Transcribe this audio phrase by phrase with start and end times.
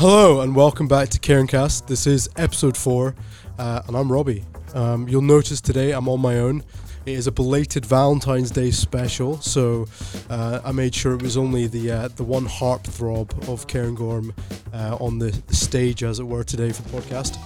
[0.00, 1.86] Hello and welcome back to Cairncast.
[1.86, 3.14] This is episode four,
[3.58, 4.46] uh, and I'm Robbie.
[4.72, 6.64] Um, you'll notice today I'm on my own.
[7.04, 9.86] It is a belated Valentine's Day special, so
[10.30, 14.32] uh, I made sure it was only the uh, the one harp throb of Cairngorm
[14.72, 17.36] uh, on the, the stage, as it were, today for the podcast.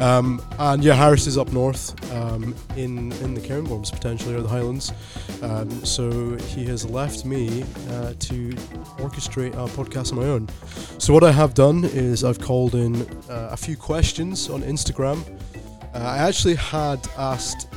[0.00, 4.48] Um, and yeah, Harris is up north um, in in the Cairngorms potentially or the
[4.48, 4.92] Highlands,
[5.42, 8.50] um, so he has left me uh, to
[8.98, 10.48] orchestrate a podcast on my own.
[10.98, 15.22] So what I have done is I've called in uh, a few questions on Instagram.
[15.94, 17.68] Uh, I actually had asked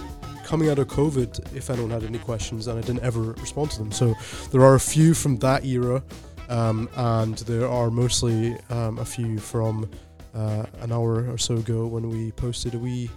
[0.44, 3.80] coming out of COVID if anyone had any questions, and I didn't ever respond to
[3.80, 3.92] them.
[3.92, 4.16] So
[4.52, 6.02] there are a few from that era,
[6.50, 9.88] um, and there are mostly um, a few from
[10.38, 13.10] uh, an hour or so ago when we posted a wee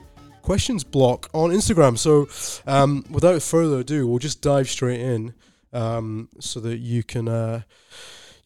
[0.42, 1.98] questions block on Instagram.
[1.98, 2.28] So
[2.66, 5.34] um, without further ado, we'll just dive straight in
[5.72, 7.28] um, so that you can.
[7.28, 7.62] Uh,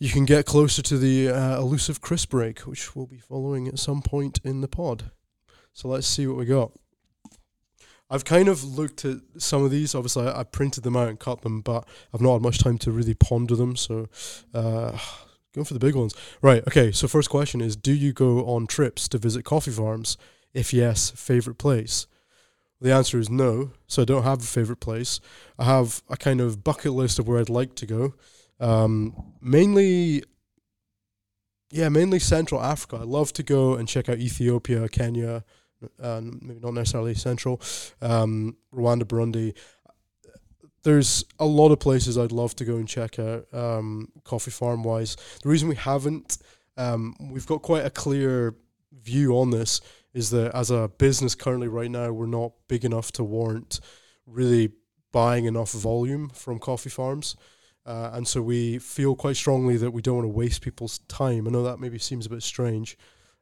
[0.01, 3.79] you can get closer to the uh, elusive crisp break, which we'll be following at
[3.79, 5.11] some point in the pod.
[5.73, 6.73] So let's see what we got.
[8.11, 9.95] I've kind of looked at some of these.
[9.95, 12.77] Obviously, I, I printed them out and cut them, but I've not had much time
[12.79, 13.77] to really ponder them.
[13.77, 14.09] So,
[14.53, 14.99] uh,
[15.55, 16.15] going for the big ones.
[16.43, 16.63] Right.
[16.67, 16.93] Okay.
[16.93, 20.17] So, first question is: Do you go on trips to visit coffee farms?
[20.53, 22.07] If yes, favorite place.
[22.81, 23.71] The answer is no.
[23.87, 25.21] So, I don't have a favorite place.
[25.59, 28.15] I have a kind of bucket list of where I'd like to go.
[28.61, 30.23] Um, mainly,
[31.71, 32.97] yeah, mainly Central Africa.
[32.97, 35.45] I love to go and check out Ethiopia, Kenya
[36.01, 37.61] uh, maybe not necessarily central,
[38.01, 39.55] um, Rwanda, Burundi.
[40.85, 44.83] There's a lot of places I'd love to go and check out, um, coffee farm
[44.83, 45.17] wise.
[45.43, 46.39] The reason we haven't,
[46.77, 48.55] um, we've got quite a clear
[49.03, 49.81] view on this,
[50.13, 53.81] is that as a business currently right now, we're not big enough to warrant
[54.27, 54.73] really
[55.11, 57.37] buying enough volume from coffee farms.
[57.87, 61.47] Uh, and so we feel quite strongly that we don't want to waste people's time.
[61.47, 62.97] I know that maybe seems a bit strange,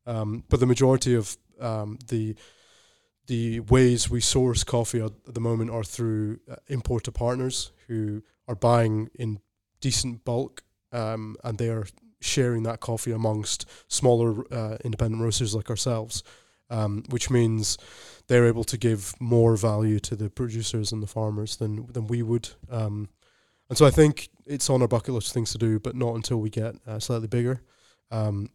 [0.06, 2.34] um, but the majority of um, the
[3.32, 8.54] the ways we source coffee at the moment are through uh, importer partners who are
[8.54, 9.40] buying in
[9.80, 10.62] decent bulk
[10.92, 11.86] um, and they are
[12.20, 16.22] sharing that coffee amongst smaller uh, independent roasters like ourselves,
[16.68, 17.78] um, which means
[18.26, 22.22] they're able to give more value to the producers and the farmers than than we
[22.22, 22.50] would.
[22.70, 23.08] Um,
[23.70, 26.14] and so I think it's on our bucket list of things to do, but not
[26.16, 27.62] until we get uh, slightly bigger.
[28.10, 28.50] Um,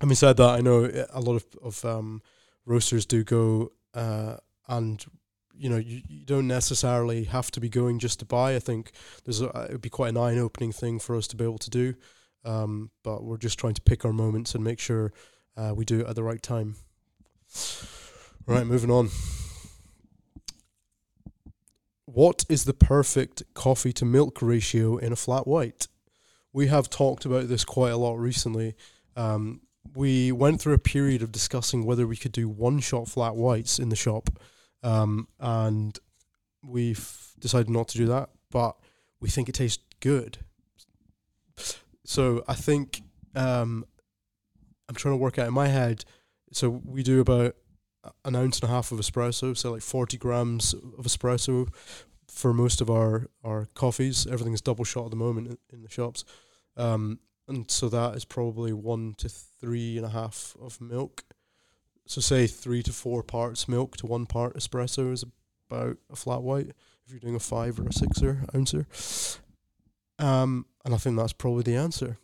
[0.00, 2.22] Having said that, I know a lot of, of um,
[2.64, 4.36] roasters do go uh,
[4.68, 5.04] and
[5.54, 8.54] you know you, you don't necessarily have to be going just to buy.
[8.54, 8.92] I think
[9.24, 11.58] there's a, it would be quite an eye opening thing for us to be able
[11.58, 11.94] to do,
[12.44, 15.12] um, but we're just trying to pick our moments and make sure
[15.56, 16.76] uh, we do it at the right time.
[18.46, 19.10] Right, moving on.
[22.06, 25.86] What is the perfect coffee to milk ratio in a flat white?
[26.52, 28.74] We have talked about this quite a lot recently.
[29.14, 29.60] Um,
[29.94, 33.78] we went through a period of discussing whether we could do one shot flat whites
[33.78, 34.30] in the shop,
[34.82, 35.98] um, and
[36.62, 38.30] we've decided not to do that.
[38.50, 38.76] But
[39.20, 40.38] we think it tastes good.
[42.04, 43.02] So I think
[43.34, 43.84] um,
[44.88, 46.04] I'm trying to work out in my head.
[46.52, 47.54] So we do about
[48.24, 51.68] an ounce and a half of espresso, so like 40 grams of espresso
[52.28, 54.26] for most of our our coffees.
[54.26, 56.24] Everything's double shot at the moment in, in the shops.
[56.76, 57.20] Um,
[57.50, 61.24] and so that is probably one to three and a half of milk.
[62.06, 65.24] So say three to four parts milk to one part espresso is
[65.68, 66.68] about a flat white.
[67.04, 68.86] If you're doing a five or a sixer ouncer,
[70.18, 72.18] um, and I think that's probably the answer.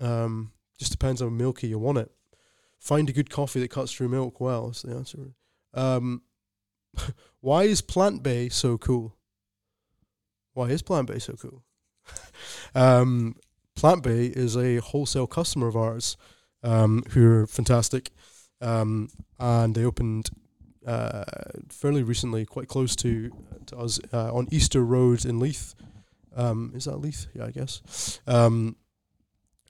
[0.00, 2.10] Um, just depends how milky you want it.
[2.78, 4.68] Find a good coffee that cuts through milk well.
[4.70, 5.34] Is the answer.
[5.72, 6.22] Um,
[7.40, 9.16] why is plant bay so cool?
[10.52, 11.64] Why is plant bay so cool?
[12.74, 13.36] um,
[13.76, 16.16] Plant Bay is a wholesale customer of ours
[16.62, 18.10] um, who are fantastic.
[18.60, 20.30] Um, and they opened
[20.86, 21.24] uh,
[21.68, 23.30] fairly recently, quite close to,
[23.66, 25.74] to us, uh, on Easter Road in Leith.
[26.36, 27.26] Um, is that Leith?
[27.34, 28.20] Yeah, I guess.
[28.26, 28.76] Um,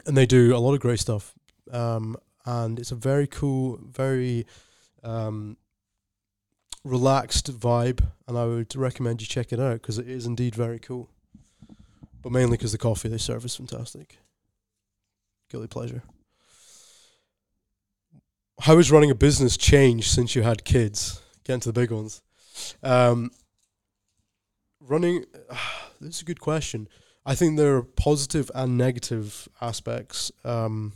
[0.06, 1.34] and they do a lot of great stuff.
[1.72, 4.46] Um, and it's a very cool, very
[5.02, 5.56] um,
[6.84, 8.06] relaxed vibe.
[8.28, 11.08] And I would recommend you check it out because it is indeed very cool
[12.24, 14.16] but mainly because the coffee they serve is fantastic.
[15.50, 16.02] Guilty pleasure.
[18.60, 21.20] How has running a business changed since you had kids?
[21.44, 22.22] Getting to the big ones.
[22.82, 23.30] Um,
[24.80, 25.56] running, uh,
[26.00, 26.88] this is a good question.
[27.26, 30.32] I think there are positive and negative aspects.
[30.44, 30.94] Um,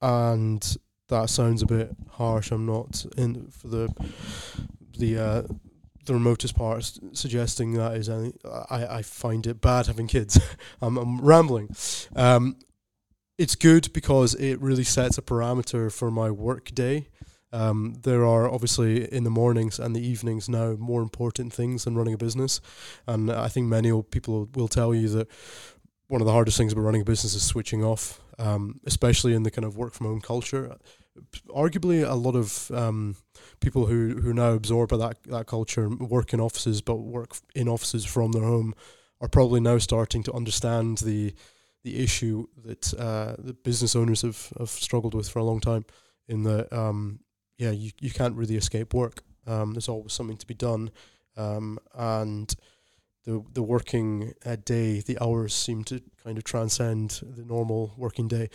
[0.00, 0.76] and
[1.08, 2.52] that sounds a bit harsh.
[2.52, 3.92] I'm not in for the
[4.98, 5.42] the uh,
[6.06, 8.32] the remotest part suggesting that is any,
[8.70, 10.40] I, I find it bad having kids.
[10.80, 11.74] I'm, I'm rambling.
[12.14, 12.56] Um,
[13.38, 17.08] it's good because it really sets a parameter for my work day.
[17.52, 21.94] Um, there are obviously in the mornings and the evenings now more important things than
[21.94, 22.60] running a business,
[23.06, 25.28] and I think many people will tell you that
[26.08, 29.42] one of the hardest things about running a business is switching off, um, especially in
[29.42, 30.76] the kind of work from home culture.
[31.48, 33.16] Arguably, a lot of um,
[33.60, 38.04] people who who now absorb that that culture work in offices, but work in offices
[38.04, 38.74] from their home,
[39.20, 41.34] are probably now starting to understand the
[41.84, 45.84] the issue that uh, the business owners have, have struggled with for a long time.
[46.28, 47.20] In that, um,
[47.58, 49.22] yeah, you you can't really escape work.
[49.46, 50.90] Um, there's always something to be done,
[51.36, 52.52] um, and
[53.24, 58.28] the the working uh, day, the hours seem to kind of transcend the normal working
[58.28, 58.48] day.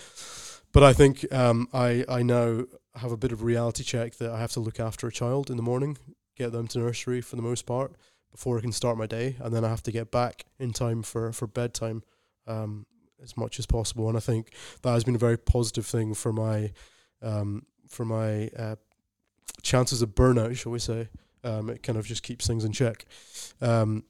[0.74, 2.64] But I think um, I I now
[2.96, 5.58] have a bit of reality check that I have to look after a child in
[5.58, 5.98] the morning,
[6.38, 7.94] get them to nursery for the most part
[8.32, 11.04] before I can start my day, and then I have to get back in time
[11.04, 12.04] for for bedtime
[12.48, 12.86] um,
[13.22, 14.08] as much as possible.
[14.08, 16.72] And I think that has been a very positive thing for my
[17.22, 18.76] um, for my uh,
[19.62, 21.10] chances of burnout, shall we say.
[21.44, 23.06] Um, it kind of just keeps things in check.
[23.62, 24.04] Um,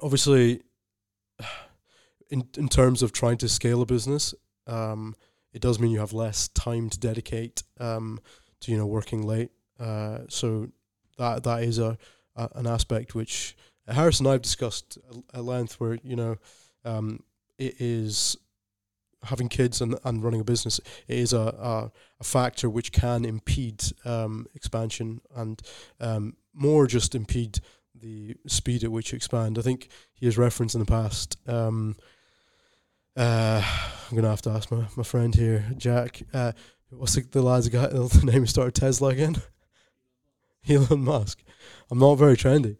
[0.00, 0.62] obviously,
[2.30, 4.34] in in terms of trying to scale a business,
[4.66, 5.14] um,
[5.52, 8.20] it does mean you have less time to dedicate um,
[8.60, 9.50] to you know working late.
[9.78, 10.68] Uh, so
[11.18, 11.96] that that is a,
[12.36, 13.56] a an aspect which
[13.86, 14.98] Harris and I have discussed
[15.32, 16.36] at length, where you know
[16.84, 17.22] um,
[17.58, 18.36] it is
[19.24, 21.90] having kids and, and running a business is a, a,
[22.20, 25.60] a factor which can impede um, expansion and
[26.00, 27.58] um, more just impede
[28.00, 29.58] the speed at which you expand.
[29.58, 31.36] I think he has referenced in the past.
[31.48, 31.96] Um,
[33.18, 33.62] uh,
[34.10, 36.22] I'm gonna have to ask my, my friend here, Jack.
[36.32, 36.52] Uh,
[36.90, 37.86] what's the, the lad's guy?
[37.92, 39.36] The name he started Tesla again.
[40.68, 41.42] Elon Musk.
[41.90, 42.76] I'm not very trendy.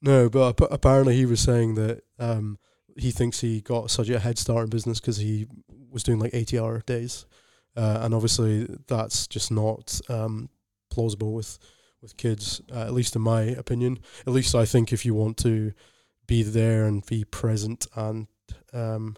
[0.00, 2.58] No, but apparently he was saying that um,
[2.96, 5.46] he thinks he got such a head start in business because he
[5.90, 7.26] was doing like 80 hour days.
[7.76, 10.48] Uh, and obviously that's just not um,
[10.90, 11.58] plausible with
[12.02, 13.98] with kids, uh, at least in my opinion.
[14.26, 15.72] At least I think if you want to
[16.26, 18.26] be there and be present and
[18.72, 19.16] um,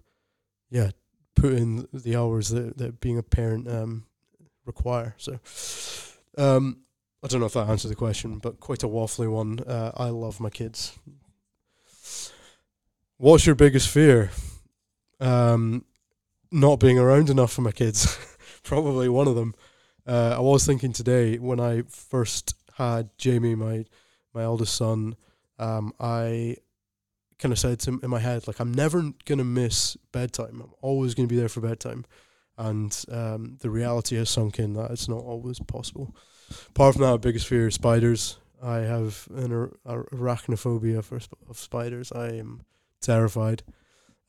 [0.71, 0.91] yeah,
[1.35, 4.05] put in the hours that, that being a parent um,
[4.65, 5.15] require.
[5.19, 5.39] So
[6.37, 6.79] um,
[7.23, 9.61] I don't know if that answers the question, but quite a waffly one.
[9.61, 10.99] Uh, I love my kids.
[13.19, 14.31] What's your biggest fear?
[15.21, 15.85] Um,
[16.53, 18.19] not being around enough for my kids.
[18.63, 19.55] Probably one of them.
[20.07, 23.85] Uh, I was thinking today when I first had Jamie, my
[24.35, 25.17] my eldest son,
[25.59, 26.57] um, I
[27.39, 30.61] kind of said to in my head, like, I'm never gonna miss bedtime.
[30.63, 32.05] I'm always gonna be there for bedtime.
[32.59, 36.17] And um, the reality has sunk in that it's not always possible.
[36.71, 38.39] Apart from that, my biggest fear is spiders.
[38.63, 39.53] I have an
[39.85, 42.13] ar- arachnophobia for sp- of spiders.
[42.13, 42.63] I am
[43.03, 43.63] terrified.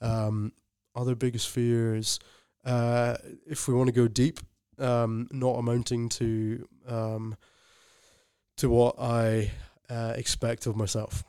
[0.01, 0.51] Um,
[0.95, 2.19] other biggest fears,
[2.65, 3.15] uh,
[3.45, 4.39] if we want to go deep,
[4.79, 7.37] um, not amounting to um,
[8.57, 9.51] to what I
[9.89, 11.23] uh, expect of myself.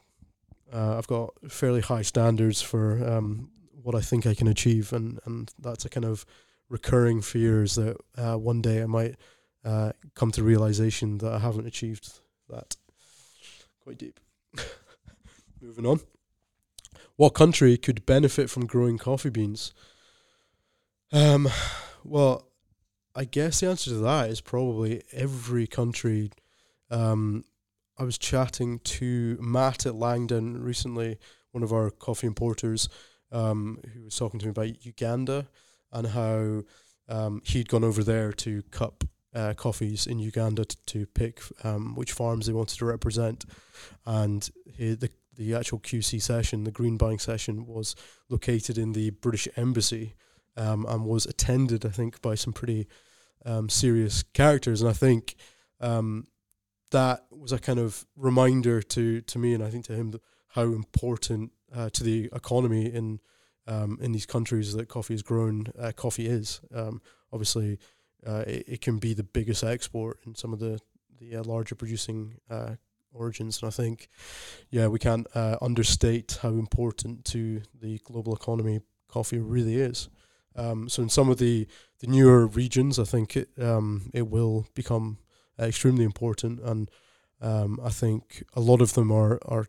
[0.73, 3.51] Uh, I've got fairly high standards for um,
[3.83, 6.27] what I think I can achieve, and, and that's a kind of
[6.69, 9.17] recurring fears that uh, one day I might
[9.65, 12.77] uh, come to realization that I haven't achieved that.
[13.81, 14.21] Quite deep.
[15.61, 16.01] Moving on.
[17.17, 19.73] What country could benefit from growing coffee beans?
[21.11, 21.49] Um,
[22.05, 22.49] well,
[23.15, 26.31] I guess the answer to that is probably every country.
[26.91, 27.45] Um,
[27.99, 31.19] I was chatting to Matt at Langdon recently,
[31.51, 32.89] one of our coffee importers,
[33.33, 35.49] um, who was talking to me about Uganda
[35.93, 36.63] and how
[37.09, 41.95] um, he'd gone over there to cup uh, coffees in Uganda t- to pick um,
[41.95, 43.45] which farms they wanted to represent,
[44.07, 47.95] and he, the the actual QC session, the green buying session, was
[48.29, 50.15] located in the British Embassy
[50.57, 52.89] um, and was attended, I think, by some pretty
[53.47, 54.83] um, serious characters.
[54.83, 55.37] And I think
[55.81, 56.27] um,
[56.91, 60.15] that was a kind of reminder to to me, and I think to him,
[60.49, 63.21] how important uh, to the economy in
[63.67, 65.67] um, in these countries that coffee is grown.
[65.79, 67.03] Uh, coffee is um,
[67.33, 67.79] obviously
[68.27, 70.81] uh, it, it, can be the biggest export in some of the
[71.21, 72.77] the uh, larger producing uh,
[73.13, 73.61] origins.
[73.63, 74.09] And I think,
[74.71, 80.09] yeah, we can't uh, understate how important to the global economy coffee really is.
[80.57, 81.67] Um, so in some of the,
[82.01, 85.19] the newer regions, I think it um, it will become
[85.67, 86.91] extremely important, and
[87.41, 89.67] um, I think a lot of them are are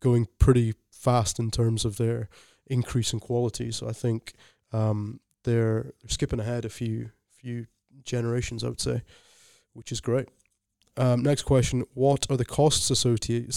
[0.00, 2.28] going pretty fast in terms of their
[2.66, 3.70] increase in quality.
[3.70, 4.34] So I think
[4.72, 7.10] um, they're, they're skipping ahead a few
[7.40, 7.66] few
[8.04, 9.02] generations, I would say,
[9.72, 10.28] which is great.
[10.96, 13.50] Um, next question: What are the costs associated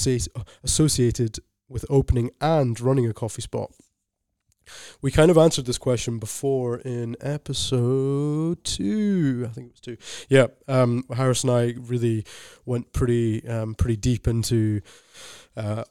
[0.64, 3.72] associated with opening and running a coffee spot?
[5.02, 9.46] We kind of answered this question before in episode two.
[9.50, 9.98] I think it was two.
[10.30, 12.26] Yeah, um, Harris and I really
[12.66, 14.82] went pretty um, pretty deep into
[15.56, 15.84] uh,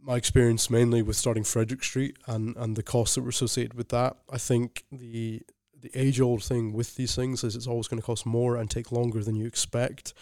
[0.00, 3.90] my experience mainly with starting Frederick Street and, and the costs that were associated with
[3.90, 4.16] that.
[4.30, 5.42] I think the
[5.80, 8.68] the age old thing with these things is it's always going to cost more and
[8.68, 10.12] take longer than you expect.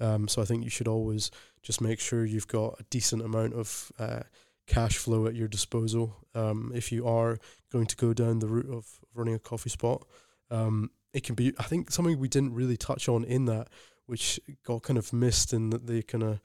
[0.00, 1.30] Um, so I think you should always
[1.62, 4.20] just make sure you've got a decent amount of uh,
[4.66, 7.38] cash flow at your disposal um, if you are
[7.70, 10.04] going to go down the route of running a coffee spot.
[10.50, 13.68] Um, it can be, I think, something we didn't really touch on in that,
[14.06, 16.40] which got kind of missed in the, the kind of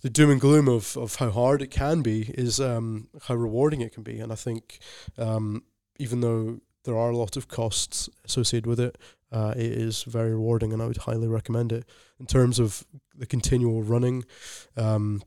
[0.00, 3.80] the doom and gloom of, of how hard it can be is um, how rewarding
[3.80, 4.18] it can be.
[4.18, 4.78] And I think
[5.18, 5.62] um,
[5.98, 8.98] even though there are a lot of costs associated with it,
[9.30, 11.84] uh, it is very rewarding, and I would highly recommend it.
[12.18, 12.84] In terms of
[13.14, 14.24] the continual running,
[14.76, 15.22] um,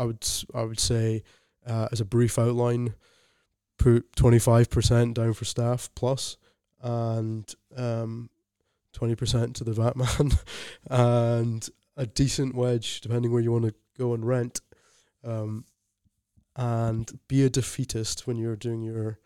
[0.00, 1.22] I would I would say
[1.66, 2.94] uh, as a brief outline,
[3.78, 6.38] put twenty five percent down for staff plus,
[6.80, 8.30] and um,
[8.94, 10.30] twenty percent to the VAT man,
[10.88, 14.62] and a decent wedge depending where you want to go and rent,
[15.22, 15.66] um,
[16.56, 19.18] and be a defeatist when you're doing your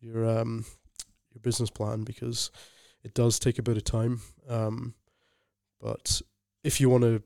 [0.00, 0.64] your um
[1.34, 2.50] your business plan because
[3.04, 4.22] it does take a bit of time.
[4.48, 4.94] Um,
[5.78, 6.22] but
[6.64, 7.22] if you want to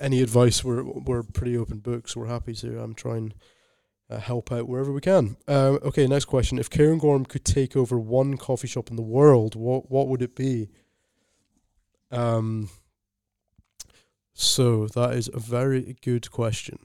[0.00, 2.16] any advice, we're we're pretty open books.
[2.16, 3.34] We're happy to um try and
[4.08, 5.36] uh, help out wherever we can.
[5.46, 9.54] Uh, okay, next question: If Cairngorm could take over one coffee shop in the world,
[9.54, 10.70] what what would it be?
[12.10, 12.70] Um.
[14.32, 16.78] So that is a very good question.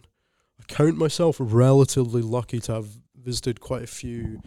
[0.60, 4.42] I count myself relatively lucky to have visited quite a few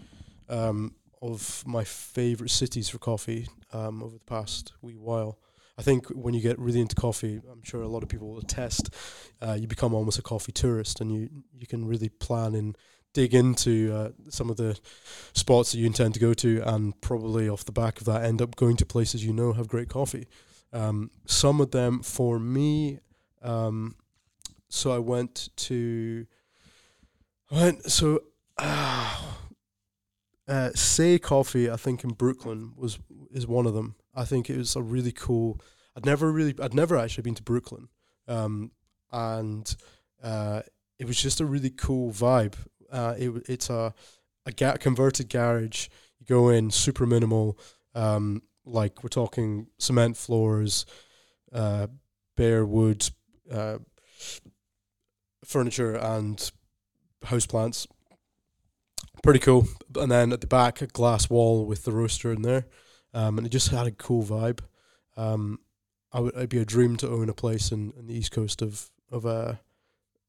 [0.49, 5.39] um, of my favorite cities for coffee um, over the past wee while.
[5.79, 8.41] I think when you get really into coffee, I'm sure a lot of people will
[8.41, 8.93] attest,
[9.41, 12.77] uh, you become almost a coffee tourist, and you you can really plan and
[13.15, 14.79] dig into uh, some of the
[15.33, 18.43] spots that you intend to go to, and probably off the back of that, end
[18.43, 20.27] up going to places you know have great coffee.
[20.73, 22.99] Um, some of them for me,
[23.43, 23.95] um,
[24.69, 26.27] so I went to,
[27.53, 28.21] I went so.
[28.59, 29.17] Uh,
[30.49, 32.99] uh, Sey Coffee, I think in Brooklyn was
[33.31, 33.95] is one of them.
[34.19, 35.61] I think it was a really cool.
[35.97, 37.89] I'd never really, I'd never actually been to Brooklyn,
[38.27, 38.73] um,
[39.13, 39.77] and
[40.23, 40.63] uh,
[40.99, 42.55] it was just a really cool vibe.
[42.91, 43.95] Uh, it it's a
[44.47, 45.89] a ga- converted garage.
[46.19, 47.59] You go in, super minimal.
[47.95, 50.85] Um, like we're talking cement floors,
[51.53, 51.87] uh,
[52.37, 53.09] bare wood,
[53.51, 53.79] uh,
[55.45, 56.51] furniture, and
[57.25, 57.87] house plants
[59.23, 59.69] pretty cool.
[59.97, 62.67] And then at the back, a glass wall with the roaster in there,
[63.15, 64.61] um, and it just had a cool vibe.
[65.17, 65.61] Um,
[66.13, 68.63] I would it'd be a dream to own a place in, in the east coast
[68.63, 69.55] of of uh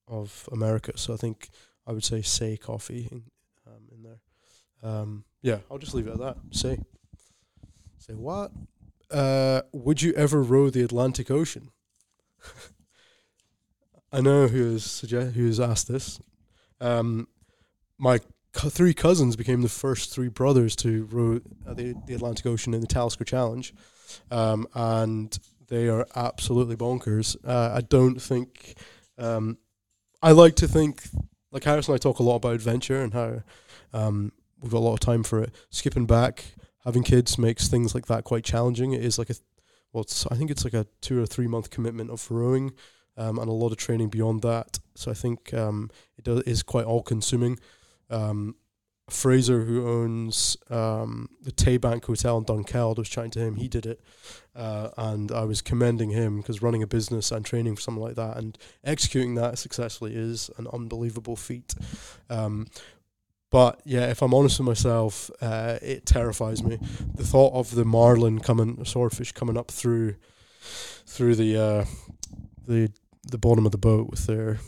[0.08, 0.94] of America.
[0.96, 1.50] So I think
[1.86, 3.24] I would say Sey coffee in,
[3.68, 4.20] um, in there.
[4.82, 6.38] Um, yeah, I'll just leave it at that.
[6.52, 6.80] Say,
[7.98, 8.52] say what?
[9.12, 11.72] Uh, would you ever row the Atlantic Ocean?
[14.12, 16.20] I know who has suggest who has asked this.
[16.82, 17.28] Um,
[17.98, 18.20] my
[18.54, 21.40] three cousins became the first three brothers to row
[21.74, 23.74] the, the Atlantic Ocean in the Talisker Challenge,
[24.32, 25.38] um, and
[25.68, 27.36] they are absolutely bonkers.
[27.46, 28.76] Uh, I don't think.
[29.18, 29.58] Um,
[30.22, 31.04] I like to think,
[31.52, 33.42] like Harris and I talk a lot about adventure and how
[33.94, 35.54] um, we've got a lot of time for it.
[35.70, 36.44] Skipping back,
[36.84, 38.92] having kids makes things like that quite challenging.
[38.94, 39.36] It is like a,
[39.94, 42.74] well, I think it's like a two or three month commitment of rowing.
[43.18, 44.80] Um, and a lot of training beyond that.
[44.96, 47.60] So I think um, it does, is quite all consuming
[48.10, 48.56] um,
[49.10, 53.56] Fraser, who owns um, the Taybank Hotel in Dunkeld, I was chatting to him.
[53.56, 54.02] He did it,
[54.56, 58.16] uh, and I was commending him because running a business and training for something like
[58.16, 61.74] that and executing that successfully is an unbelievable feat.
[62.30, 62.68] Um,
[63.52, 66.78] but yeah, if I'm honest with myself, uh, it terrifies me.
[67.16, 70.16] The thought of the marlin coming, swordfish coming up through,
[70.62, 71.86] through the uh,
[72.68, 72.92] the
[73.28, 74.60] the bottom of the boat with their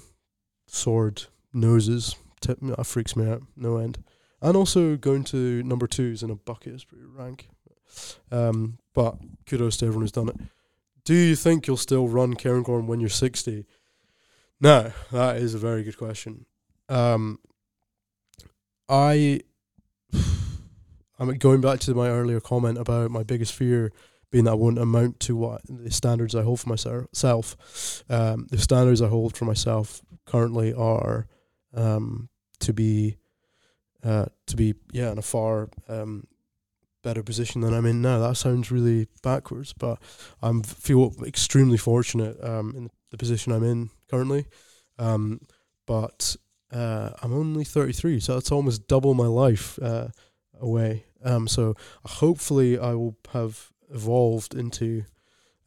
[0.68, 4.04] sword noses t- that freaks me out no end.
[4.42, 7.48] And also going to number twos in a bucket is pretty rank.
[8.32, 10.36] Um, but kudos to everyone who's done it.
[11.04, 13.66] Do you think you'll still run Cairngorm when you're 60?
[14.60, 16.46] No, that is a very good question.
[16.90, 17.40] Um,
[18.88, 19.42] I,
[21.20, 23.92] I mean, going back to my earlier comment about my biggest fear
[24.32, 28.04] being that I won't amount to what the standards I hold for myself.
[28.10, 31.28] Um, the standards I hold for myself currently are
[31.74, 32.30] um,
[32.62, 33.18] to be
[34.04, 36.28] uh, to be yeah in a far um,
[37.04, 38.20] better position than I'm in now.
[38.20, 40.00] That sounds really backwards, but
[40.42, 44.46] I feel extremely fortunate um, in the position I'm in currently.
[44.98, 45.42] Um,
[45.86, 46.36] but
[46.72, 50.08] uh, I'm only 33, so that's almost double my life uh,
[50.60, 51.06] away.
[51.24, 51.76] Um, so
[52.06, 55.04] hopefully I will have evolved into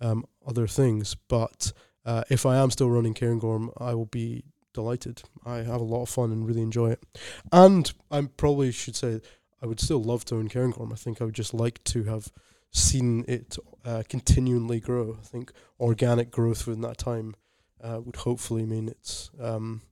[0.01, 1.15] um, other things.
[1.29, 1.73] But
[2.05, 4.45] uh, if I am still running Cairngorm, I will be
[4.75, 5.23] delighted.
[5.47, 7.03] I have a lot of fun and really enjoy it.
[7.51, 9.21] And I probably should say
[9.63, 10.93] I would still love to own Cairngorm.
[10.93, 12.31] I think I would just like to have
[12.71, 15.17] seen it uh, continually grow.
[15.19, 17.35] I think organic growth within that time
[17.83, 19.83] uh, would hopefully mean it's um,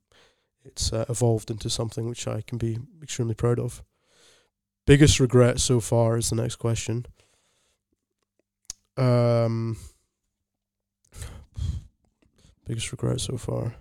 [0.64, 3.82] it's uh, evolved into something which I can be extremely proud of.
[4.86, 7.06] Biggest regret so far is the next question.
[8.96, 9.76] Um,
[12.66, 13.74] biggest regret so far.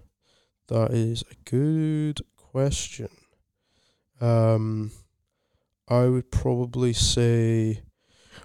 [0.71, 3.09] That is a good question.
[4.21, 4.91] Um,
[5.89, 7.81] I would probably say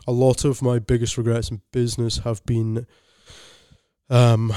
[0.09, 2.88] a lot of my biggest regrets in business have been
[4.11, 4.52] um,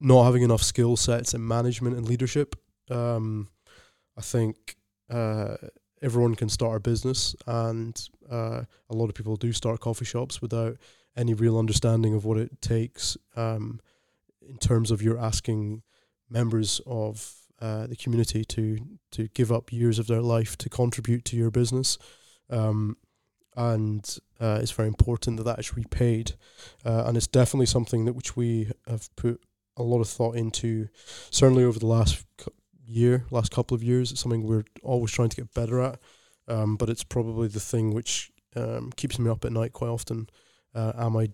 [0.00, 2.56] not having enough skill sets in management and leadership.
[2.90, 3.46] Um,
[4.18, 4.74] I think
[5.08, 5.58] uh,
[6.02, 7.96] everyone can start a business, and
[8.28, 10.76] uh, a lot of people do start coffee shops without
[11.16, 13.78] any real understanding of what it takes um,
[14.42, 15.82] in terms of you're asking
[16.28, 18.78] members of uh, the community to
[19.12, 21.98] to give up years of their life to contribute to your business.
[22.50, 22.96] Um,
[23.56, 26.34] and uh, it's very important that that is repaid,
[26.84, 29.40] uh, and it's definitely something that which we have put
[29.78, 30.88] a lot of thought into.
[31.30, 32.22] Certainly over the last
[32.84, 35.98] year, last couple of years, it's something we're always trying to get better at.
[36.48, 40.28] Um, but it's probably the thing which um, keeps me up at night quite often.
[40.74, 41.30] Uh, am I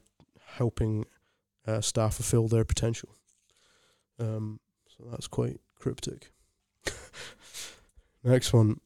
[0.56, 1.04] helping
[1.66, 3.10] uh, staff fulfill their potential?
[4.18, 4.60] Um,
[5.10, 6.32] that's quite cryptic.
[8.24, 8.80] Next one.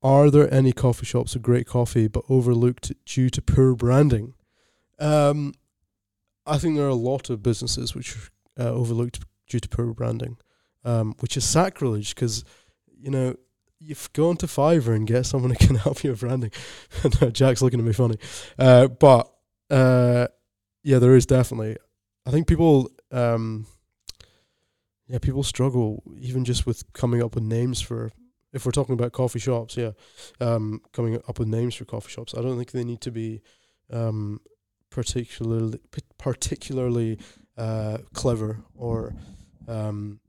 [0.00, 4.34] Are there any coffee shops with great coffee but overlooked due to poor branding?
[4.98, 5.54] Um,
[6.46, 9.92] I think there are a lot of businesses which are uh, overlooked due to poor
[9.92, 10.36] branding,
[10.84, 12.44] um, which is sacrilege because,
[12.96, 13.34] you know,
[13.80, 16.50] you've gone to Fiverr and get someone who can help you with branding.
[17.32, 18.18] Jack's looking at me funny.
[18.58, 19.32] Uh, but
[19.70, 20.28] uh,
[20.82, 21.76] yeah, there is definitely.
[22.26, 23.66] I think people, um,
[25.08, 28.12] yeah, people struggle even just with coming up with names for
[28.52, 29.90] if we're talking about coffee shops, yeah,
[30.40, 33.42] um, coming up with names for coffee shops, I don't think they need to be
[33.92, 34.40] um,
[34.90, 35.80] particularly
[36.18, 37.18] particularly
[37.56, 39.14] uh, clever or
[39.66, 40.20] um,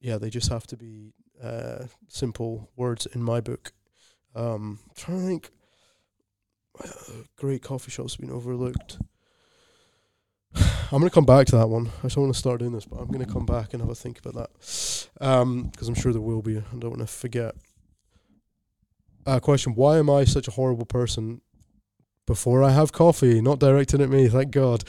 [0.00, 3.72] yeah, they just have to be uh, simple words in my book.
[4.34, 5.50] Um, I'm trying to think,
[6.82, 8.98] uh, great coffee shops have been overlooked.
[10.54, 11.90] I'm going to come back to that one.
[12.02, 13.90] I don't want to start doing this, but I'm going to come back and have
[13.90, 16.58] a think about that because um, I'm sure there will be.
[16.58, 17.54] I don't want to forget.
[19.26, 21.40] Uh, question: Why am I such a horrible person?
[22.24, 24.84] Before I have coffee, not directed at me, thank God.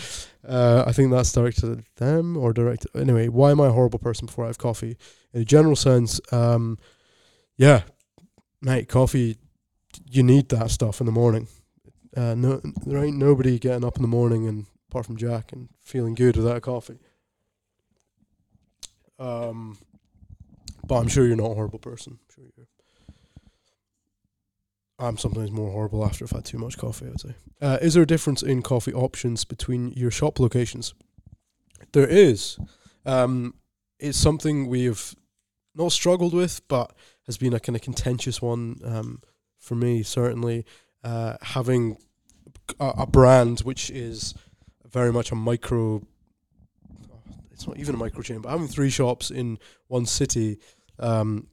[0.47, 2.95] Uh, I think that's directed at them or directed.
[2.95, 4.97] Anyway, why am I a horrible person before I have coffee?
[5.33, 6.77] In a general sense, um,
[7.57, 7.83] yeah,
[8.61, 9.37] mate, coffee.
[10.09, 11.47] You need that stuff in the morning.
[12.15, 15.69] Uh, no, there ain't nobody getting up in the morning and apart from Jack, and
[15.81, 16.99] feeling good without a coffee.
[19.17, 19.79] Um,
[20.85, 22.19] but I'm sure you're not a horrible person.
[22.21, 22.67] I'm sure you're.
[24.99, 27.07] I'm sometimes more horrible after I've had too much coffee.
[27.07, 27.33] I would say.
[27.59, 30.93] Uh, is there a difference in coffee options between your shop locations?
[31.93, 32.59] There is.
[33.03, 33.55] Um,
[33.99, 35.15] it's something we've
[35.73, 39.21] not struggled with, but has been a kind of contentious one um,
[39.59, 40.03] for me.
[40.03, 40.65] Certainly,
[41.03, 41.97] uh, having
[42.79, 44.35] a, a brand which is
[44.93, 46.01] very much a micro.
[47.51, 50.59] It's not even a micro chain, but having three shops in one city,
[50.99, 51.47] um,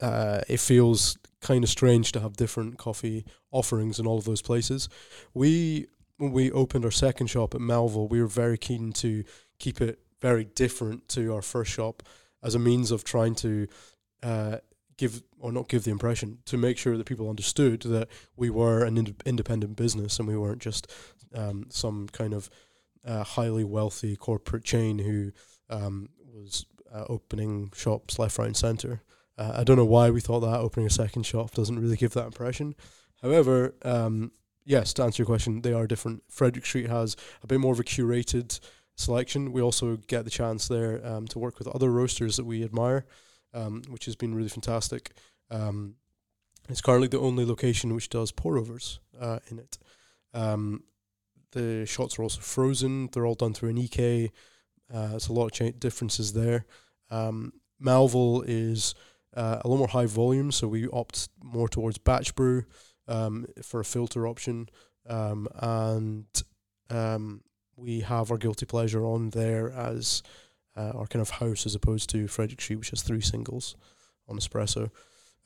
[0.00, 4.42] uh, it feels kind of strange to have different coffee offerings in all of those
[4.42, 4.88] places.
[5.32, 5.86] We
[6.18, 9.24] when we opened our second shop at Melville, we were very keen to
[9.58, 12.02] keep it very different to our first shop
[12.42, 13.66] as a means of trying to
[14.22, 14.58] uh,
[14.96, 18.84] give or not give the impression to make sure that people understood that we were
[18.84, 20.90] an ind- independent business and we weren't just
[21.34, 22.48] um, some kind of
[23.04, 25.32] uh, highly wealthy corporate chain who
[25.70, 29.02] um, was uh, opening shops left, right, and centre.
[29.36, 32.12] Uh, I don't know why we thought that opening a second shop doesn't really give
[32.14, 32.74] that impression.
[33.20, 34.32] However, um,
[34.64, 36.22] yes, to answer your question, they are different.
[36.28, 38.60] Frederick Street has a bit more of a curated
[38.96, 39.52] selection.
[39.52, 43.06] We also get the chance there um, to work with other roasters that we admire,
[43.52, 45.12] um, which has been really fantastic.
[45.50, 45.96] Um,
[46.68, 49.78] it's currently the only location which does pour overs uh, in it.
[50.32, 50.84] Um,
[51.54, 53.08] the shots are also frozen.
[53.12, 54.30] They're all done through an EK.
[54.92, 56.66] Uh, it's a lot of cha- differences there.
[57.10, 58.94] Um, Melville is
[59.36, 62.64] uh, a lot more high volume, so we opt more towards batch brew
[63.08, 64.68] um, for a filter option,
[65.08, 66.26] um, and
[66.90, 67.42] um,
[67.76, 70.22] we have our guilty pleasure on there as
[70.76, 73.76] uh, our kind of house as opposed to Frederick Street, which has three singles.
[74.28, 74.90] on espresso.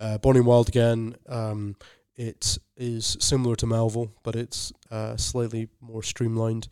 [0.01, 1.17] Uh, Bonnie Wild again.
[1.29, 1.77] Um,
[2.19, 6.69] it is similar to Melville, but it's uh, slightly more streamlined.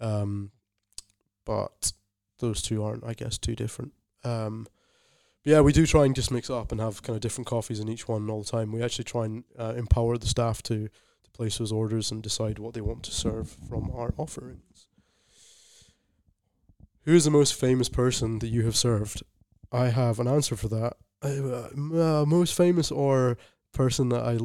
[0.00, 0.50] Um,
[1.44, 1.92] but
[2.38, 3.92] those two aren't, I guess, too different.
[4.24, 4.66] Um,
[5.44, 7.78] but yeah, we do try and just mix up and have kind of different coffees
[7.78, 8.72] in each one all the time.
[8.72, 12.58] We actually try and uh, empower the staff to, to place those orders and decide
[12.58, 14.88] what they want to serve from our offerings.
[17.04, 19.22] Who is the most famous person that you have served?
[19.70, 20.94] I have an answer for that.
[21.22, 21.68] Uh,
[22.00, 23.36] uh, most famous or
[23.72, 24.38] person that I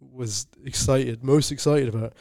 [0.00, 2.14] was excited, most excited about.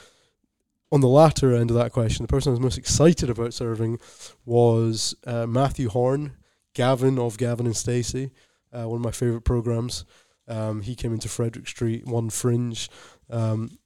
[0.92, 4.00] On the latter end of that question, the person I was most excited about serving
[4.46, 6.38] was uh, Mathew Horne,
[6.74, 8.32] Gavin of Gavin and Stacey,
[8.72, 10.06] uh, one of my favorite programs.
[10.48, 12.90] Um, he came into Frederick Street, one Fringe.
[13.30, 13.78] Um,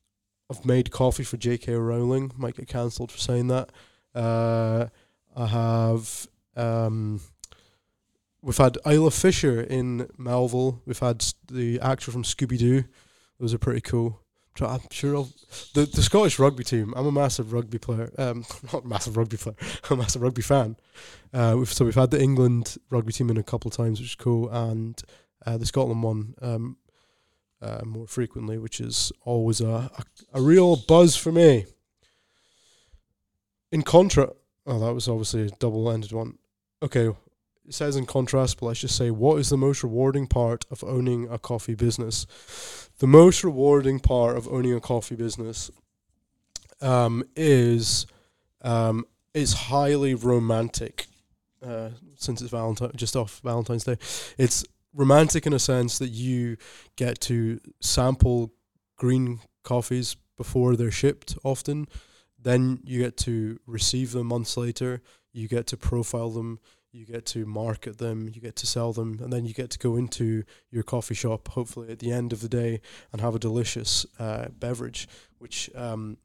[0.50, 1.74] I've made coffee for J.K.
[1.74, 2.32] Rowling.
[2.38, 3.72] Might get cancelled for saying that.
[4.14, 4.88] Uh,
[5.36, 6.28] I have.
[6.56, 7.22] Um,
[8.42, 10.82] we've had Isla Fisher in Melville.
[10.86, 12.84] We've had the actor from Scooby Doo.
[13.42, 14.22] Those are pretty cool.
[14.60, 15.30] I'm sure I'll,
[15.74, 16.94] the the Scottish rugby team.
[16.96, 18.12] I'm a massive rugby player.
[18.20, 19.56] Um, not a massive rugby player.
[19.90, 20.76] I'm a massive rugby fan.
[21.34, 24.10] Uh, we've, so we've had the England rugby team in a couple of times, which
[24.10, 25.02] is cool, and
[25.44, 26.78] uh, the Scotland one um,
[27.64, 30.04] uh, more frequently, which is always a, a
[30.36, 31.66] a real buzz for me.
[33.72, 34.30] In contra,
[34.68, 36.38] oh, that was obviously a double-ended one.
[36.84, 37.08] Okay,
[37.68, 40.84] it says in contrast, but let's just say, what is the most rewarding part of
[40.84, 42.28] owning a coffee business?
[43.02, 45.72] The most rewarding part of owning a coffee business
[46.82, 48.06] um, is
[48.62, 51.08] um, is highly romantic.
[51.66, 53.98] Uh, since it's Valentine, just off Valentine's Day,
[54.38, 56.58] it's romantic in a sense that you
[56.96, 58.54] get to sample
[58.98, 61.36] green coffees before they're shipped.
[61.44, 61.88] Often,
[62.40, 65.02] then you get to receive them months later.
[65.34, 66.60] You get to profile them
[66.92, 69.80] you get to market them, you get to sell them, and then you get to
[69.80, 73.40] go into your coffee shop, hopefully at the end of the day, and have a
[73.40, 75.08] delicious uh, beverage,
[75.40, 76.18] which um,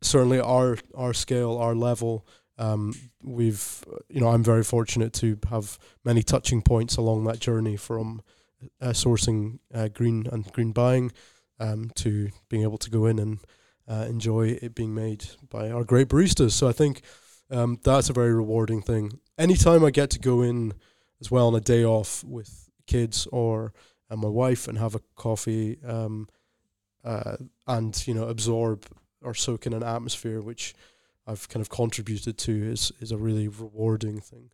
[0.00, 2.26] certainly our our scale, our level.
[2.60, 7.76] Um, we've, you know, I'm very fortunate to have many touching points along that journey
[7.76, 8.20] from
[8.80, 11.12] uh, sourcing uh, green and green buying
[11.60, 13.38] um, to being able to go in and
[13.88, 16.50] uh, enjoy it being made by our great baristas.
[16.50, 17.02] So I think
[17.50, 19.20] um, that's a very rewarding thing.
[19.38, 20.74] Anytime I get to go in
[21.20, 23.72] as well on a day off with kids or
[24.10, 26.28] uh, my wife and have a coffee um,
[27.04, 28.86] uh, and you know absorb
[29.22, 30.74] or soak in an atmosphere which
[31.26, 34.50] I've kind of contributed to is is a really rewarding thing.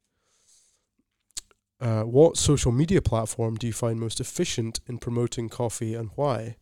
[1.80, 6.56] Uh, what social media platform do you find most efficient in promoting coffee and why?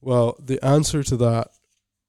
[0.00, 1.48] Well, the answer to that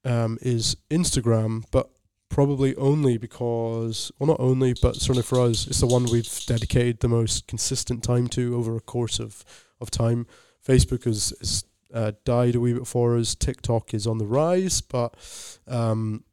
[0.05, 1.89] um, is Instagram, but
[2.31, 7.01] probably only because, well, not only, but certainly for us, it's the one we've dedicated
[7.01, 9.43] the most consistent time to over a course of,
[9.81, 10.25] of time.
[10.65, 13.35] Facebook has, uh, died a wee bit for us.
[13.35, 15.13] TikTok is on the rise, but
[15.67, 16.23] um,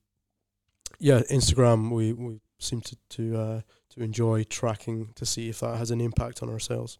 [1.00, 5.78] yeah, Instagram we, we seem to to uh, to enjoy tracking to see if that
[5.78, 6.98] has an impact on our sales.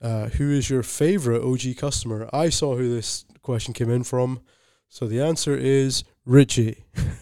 [0.00, 2.28] Uh, who is your favorite OG customer?
[2.32, 4.40] I saw who this question came in from,
[4.88, 6.84] so the answer is Richie.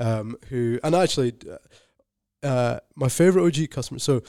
[0.00, 1.34] um, who and actually,
[2.42, 4.00] uh, my favorite OG customer.
[4.00, 4.22] So,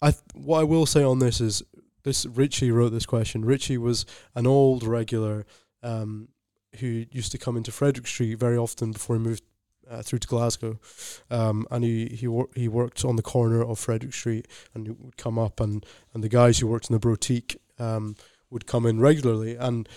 [0.00, 1.62] I th- what I will say on this is
[2.04, 3.44] this Richie wrote this question.
[3.44, 5.44] Richie was an old regular
[5.82, 6.28] um,
[6.78, 9.42] who used to come into Frederick Street very often before he moved
[9.90, 10.78] uh, through to Glasgow,
[11.30, 14.92] um, and he he wor- he worked on the corner of Frederick Street, and he
[14.92, 18.14] would come up, and and the guys who worked in the boutique um,
[18.48, 19.88] would come in regularly, and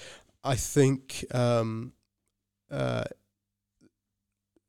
[0.43, 1.93] I think um,
[2.71, 3.05] uh,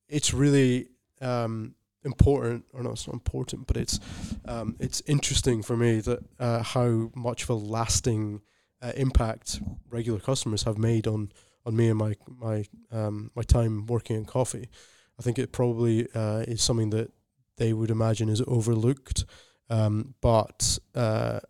[0.09, 0.89] it's really
[1.21, 4.01] um, important, or not important, but it's
[4.47, 8.41] um, it's interesting for me that uh, how much of a lasting
[8.83, 11.31] uh, impact regular customers have made on
[11.67, 14.69] on me and my my um, my time working in coffee.
[15.19, 17.11] I think it probably uh, is something that
[17.57, 19.25] they would imagine is overlooked,
[19.69, 21.41] um, but uh,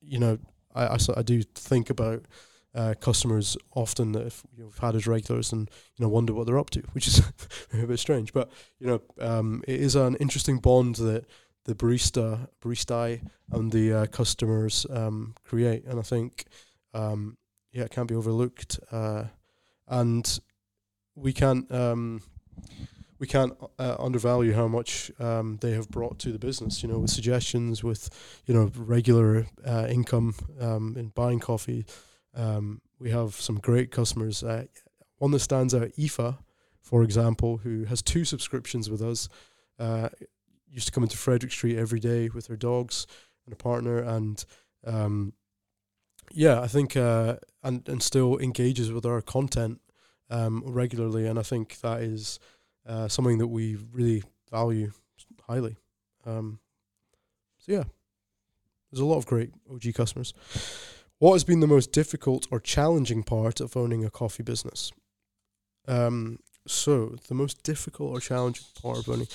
[0.00, 0.38] you know,
[0.74, 2.24] I, I, I do think about
[2.74, 6.58] uh, customers often that if you've had as regulars and you know wonder what they're
[6.58, 7.20] up to, which is
[7.72, 8.32] a bit strange.
[8.32, 11.26] But you know, um, it is an interesting bond that
[11.64, 13.20] the barista, barista,
[13.52, 16.46] and the uh, customers um, create, and I think
[16.94, 17.36] um,
[17.72, 18.80] yeah, it can't be overlooked.
[18.90, 19.24] Uh,
[19.88, 20.40] and
[21.14, 22.22] we can't um,
[23.18, 26.82] we can't uh, undervalue how much um, they have brought to the business.
[26.82, 28.10] You know, with suggestions, with
[28.46, 31.86] you know regular uh, income um, in buying coffee.
[32.34, 34.42] Um, we have some great customers.
[34.42, 34.66] Uh,
[35.18, 36.36] one that stands out, Aoife,
[36.80, 39.28] for example, who has two subscriptions with us.
[39.78, 40.08] Uh,
[40.68, 43.06] used to come into Frederick Street every day with her dogs
[43.44, 44.44] and a partner, and
[44.86, 45.32] um,
[46.30, 49.80] yeah, I think uh, and and still engages with our content
[50.30, 52.38] um, regularly, and I think that is
[52.86, 54.92] uh, something that we really value
[55.46, 55.76] highly.
[56.24, 56.60] Um,
[57.58, 57.84] so yeah,
[58.90, 60.34] there's a lot of great OG customers.
[61.22, 64.90] What has been the most difficult or challenging part of owning a coffee business?
[65.86, 69.28] Um, so the most difficult or challenging part of owning,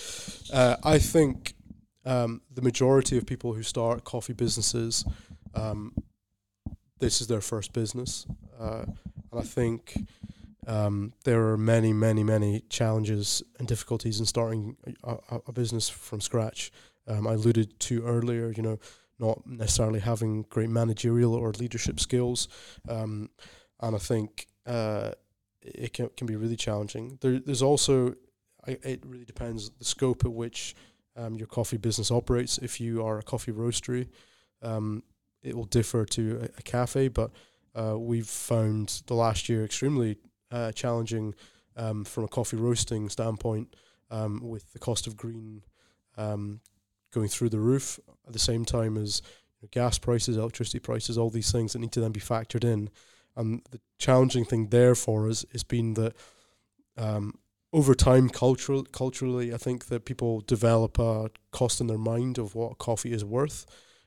[0.52, 1.54] uh, I think,
[2.04, 5.06] um, the majority of people who start coffee businesses,
[5.56, 5.93] um,
[7.00, 8.28] this is their first business,
[8.60, 8.84] uh,
[9.32, 9.97] and I think
[10.67, 16.19] um, there are many, many, many challenges and difficulties in starting a, a, business from
[16.19, 16.69] scratch.
[17.08, 18.78] Um, I alluded to earlier, you know,
[19.19, 22.47] not necessarily having great managerial or leadership skills,
[22.88, 23.30] um,
[23.80, 25.12] and I think uh,
[25.62, 27.17] it can can be really challenging.
[27.21, 28.15] There, there's also
[28.67, 30.75] it really depends the scope at which
[31.15, 32.58] um, your coffee business operates.
[32.58, 34.10] If you are a coffee roastery,
[34.62, 35.03] um,
[35.41, 37.32] it will differ to a, a cafe, but
[37.75, 40.17] uh, we've found the last year extremely
[40.51, 41.36] uh, challenging
[41.75, 43.75] um, from a coffee roasting standpoint
[44.10, 45.63] um, with the cost of green
[46.17, 46.60] um,
[47.17, 49.21] going through the roof at the same time as
[49.71, 52.89] gas prices, electricity prices, all these things that need to then be factored in.
[53.36, 56.15] And the challenging thing there for us has been that
[56.95, 57.39] um,
[57.73, 62.53] over time, cultural, culturally, I think that people develop a cost in their mind of
[62.53, 63.65] what coffee is worth.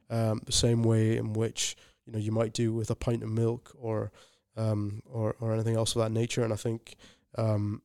[0.08, 3.28] Um, the same way in which you know you might do with a pint of
[3.28, 4.10] milk or
[4.56, 6.42] um, or or anything else of that nature.
[6.42, 6.96] And I think
[7.36, 7.82] um,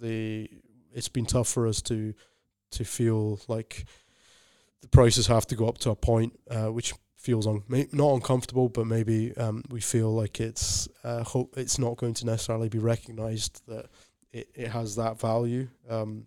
[0.00, 0.48] the
[0.92, 2.14] it's been tough for us to
[2.72, 3.86] to feel like
[4.82, 8.68] the prices have to go up to a point uh, which feels un- not uncomfortable,
[8.68, 12.78] but maybe um, we feel like it's uh, hope it's not going to necessarily be
[12.78, 13.86] recognised that
[14.32, 15.68] it, it has that value.
[15.88, 16.26] Um,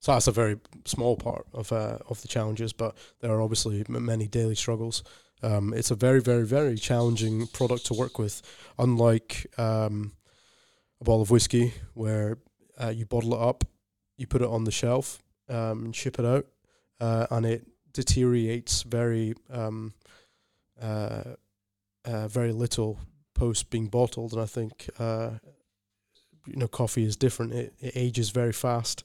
[0.00, 3.84] so that's a very small part of uh, of the challenges, but there are obviously
[3.88, 5.04] many daily struggles.
[5.42, 8.42] Um, it's a very, very, very challenging product to work with.
[8.78, 10.12] Unlike um,
[11.00, 12.38] a bottle of whiskey, where
[12.82, 13.64] uh, you bottle it up,
[14.16, 16.46] you put it on the shelf, um, and ship it out,
[17.00, 19.92] uh, and it deteriorates very, um,
[20.80, 21.34] uh,
[22.04, 22.98] uh, very little
[23.34, 24.32] post being bottled.
[24.32, 25.30] And I think uh,
[26.46, 27.52] you know coffee is different.
[27.52, 29.04] It, it ages very fast,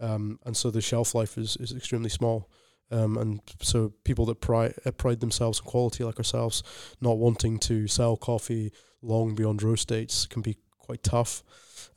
[0.00, 2.50] um, and so the shelf life is is extremely small.
[2.90, 6.62] Um, and so people that pride, uh, pride themselves on quality like ourselves,
[7.00, 8.72] not wanting to sell coffee
[9.02, 11.42] long beyond roast dates can be quite tough.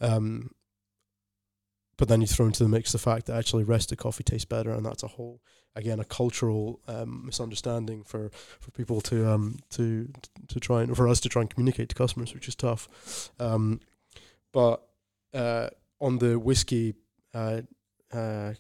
[0.02, 0.52] Um,
[2.00, 4.72] but then you throw into the mix the fact that actually rested coffee tastes better,
[4.72, 5.42] and that's a whole
[5.76, 10.10] again a cultural um, misunderstanding for, for people to um to
[10.48, 12.88] to try and for us to try and communicate to customers, which is tough.
[13.38, 13.82] Um,
[14.54, 14.82] but
[15.34, 16.96] uh, on the whiskey
[17.34, 17.62] uh,
[18.14, 18.54] uh,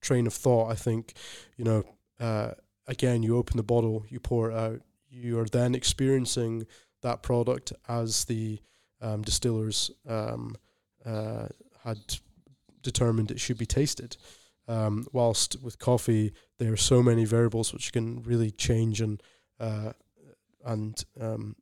[0.00, 1.14] train of thought, I think,
[1.56, 1.84] you know,
[2.18, 2.52] uh,
[2.86, 6.66] again, you open the bottle, you pour it out, you are then experiencing
[7.02, 8.58] that product as the
[9.00, 10.56] um, distillers um,
[11.06, 11.46] uh,
[11.84, 11.98] had
[12.82, 14.16] determined it should be tasted.
[14.68, 19.22] Um, whilst with coffee, there are so many variables which can really change and
[19.58, 19.92] uh,
[20.64, 21.56] and um,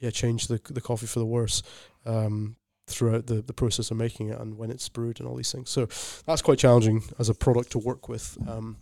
[0.00, 1.62] yeah, change the the coffee for the worse
[2.04, 5.52] um, throughout the, the process of making it and when it's brewed and all these
[5.52, 5.70] things.
[5.70, 5.86] So
[6.26, 8.36] that's quite challenging as a product to work with.
[8.48, 8.76] Um,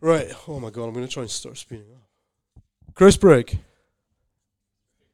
[0.00, 0.30] right.
[0.46, 2.62] Oh my god, I'm going to try and start speeding up.
[2.94, 3.58] Crisp break.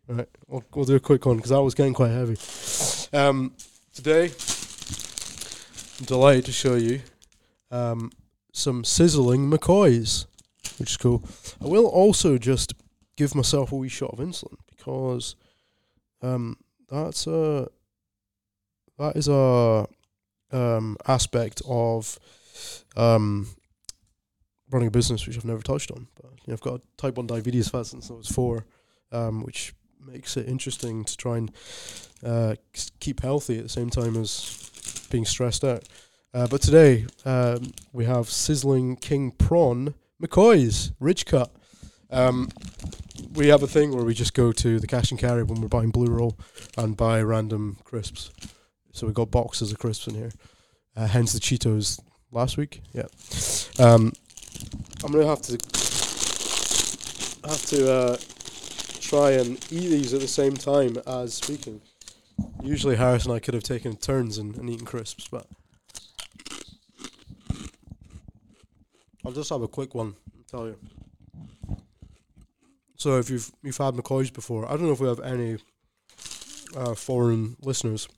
[0.09, 2.37] Right, we'll, we'll do a quick one because that was getting quite heavy.
[3.17, 3.55] Um,
[3.95, 4.29] today,
[6.07, 7.01] delighted to show you
[7.71, 8.11] um,
[8.53, 10.27] some sizzling McCoys,
[10.79, 11.23] which is cool.
[11.61, 12.75] I will also just
[13.17, 15.37] give myself a wee shot of insulin because
[16.23, 16.57] um,
[16.89, 17.69] that's a
[18.99, 19.87] that is a
[20.53, 22.19] um, aspect of
[22.97, 23.49] um,
[24.71, 26.09] running a business which I've never touched on.
[26.15, 28.67] But you know, I've got type one diabetes fat since I was four,
[29.11, 31.53] um, which makes it interesting to try and
[32.25, 32.55] uh,
[33.01, 34.72] keep healthy at the same time as
[35.13, 35.89] being stressed out.
[36.35, 41.53] Uh, but today um, we have sizzling king prawn McCoy's ridge cut.
[42.11, 42.49] Um,
[43.35, 45.69] we have a thing where we just go to the cash and carry when we're
[45.69, 46.37] buying blue roll
[46.77, 48.31] and buy random crisps.
[48.93, 50.33] So we got boxes of crisps in here.
[50.97, 52.83] Uh, hence the Cheetos last week.
[52.93, 53.07] Yeah.
[53.79, 54.13] Um,
[55.05, 55.53] I'm gonna have to
[57.49, 58.17] have to uh,
[59.01, 61.81] try and eat these at the same time as speaking.
[62.63, 65.47] Usually Harris and I could have taken turns and, and eaten crisps, but
[69.25, 70.15] I'll just have a quick one.
[70.37, 70.79] I'll tell you.
[72.97, 75.59] So if you've you've had McCoy's before, I don't know if we have any
[76.77, 78.09] uh, foreign listeners.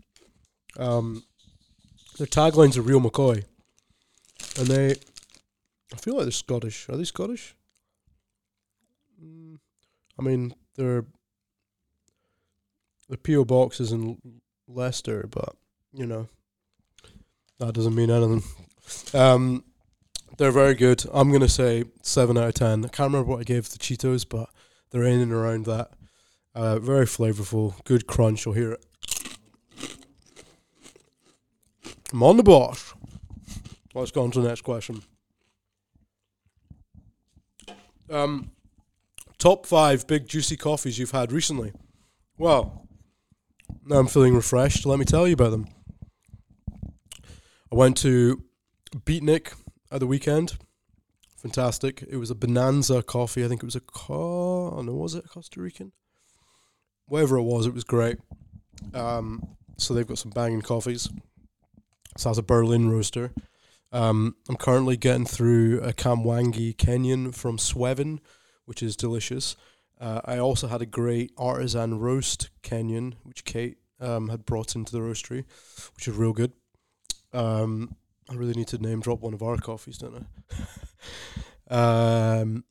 [0.79, 1.25] Um,
[2.19, 3.45] their taglines are "Real McCoy,"
[4.59, 4.91] and they,
[5.93, 6.89] I feel like they're Scottish.
[6.89, 7.55] Are they Scottish?
[10.19, 11.07] I mean, they're
[13.09, 14.19] the PO boxes in
[14.67, 15.55] Leicester, but
[15.93, 16.29] you know
[17.59, 18.43] that doesn't mean anything.
[19.13, 19.65] Um,
[20.39, 21.05] they're very good.
[21.13, 22.85] I'm gonna say seven out of ten.
[22.85, 24.49] I can't remember what I gave the Cheetos, but
[24.91, 25.91] they're in and around that.
[26.55, 28.45] Uh, very flavorful, good crunch.
[28.45, 28.85] You'll hear it.
[32.13, 32.95] I'm on the boss.
[33.93, 35.03] Let's go on to the next question.
[38.11, 38.51] Um,
[39.39, 41.73] top five big juicy coffees you've had recently.
[42.39, 42.87] Well,
[43.87, 44.87] now I'm feeling refreshed.
[44.87, 45.67] Let me tell you about them.
[47.73, 48.43] I went to
[48.95, 49.55] Beatnik
[49.91, 50.57] at the weekend.
[51.37, 52.05] Fantastic.
[52.09, 53.45] It was a Bonanza coffee.
[53.45, 55.93] I think it was a co- no, was it Costa Rican?
[57.07, 58.17] Whatever it was, it was great.
[58.95, 61.11] Um, so they've got some banging coffees.
[62.17, 63.33] So that's a Berlin roaster.
[63.93, 68.21] Um, I'm currently getting through a Kamwangi Kenyan from Swevin,
[68.65, 69.55] which is delicious.
[70.05, 74.93] Uh, I also had a great artisan roast Kenyan, which Kate um, had brought into
[74.93, 75.47] the roastery,
[75.97, 76.53] which is real good.
[77.33, 77.97] Um,
[78.29, 80.27] I really need to name drop one of our coffees, don't
[81.71, 81.75] I?
[82.41, 82.65] um,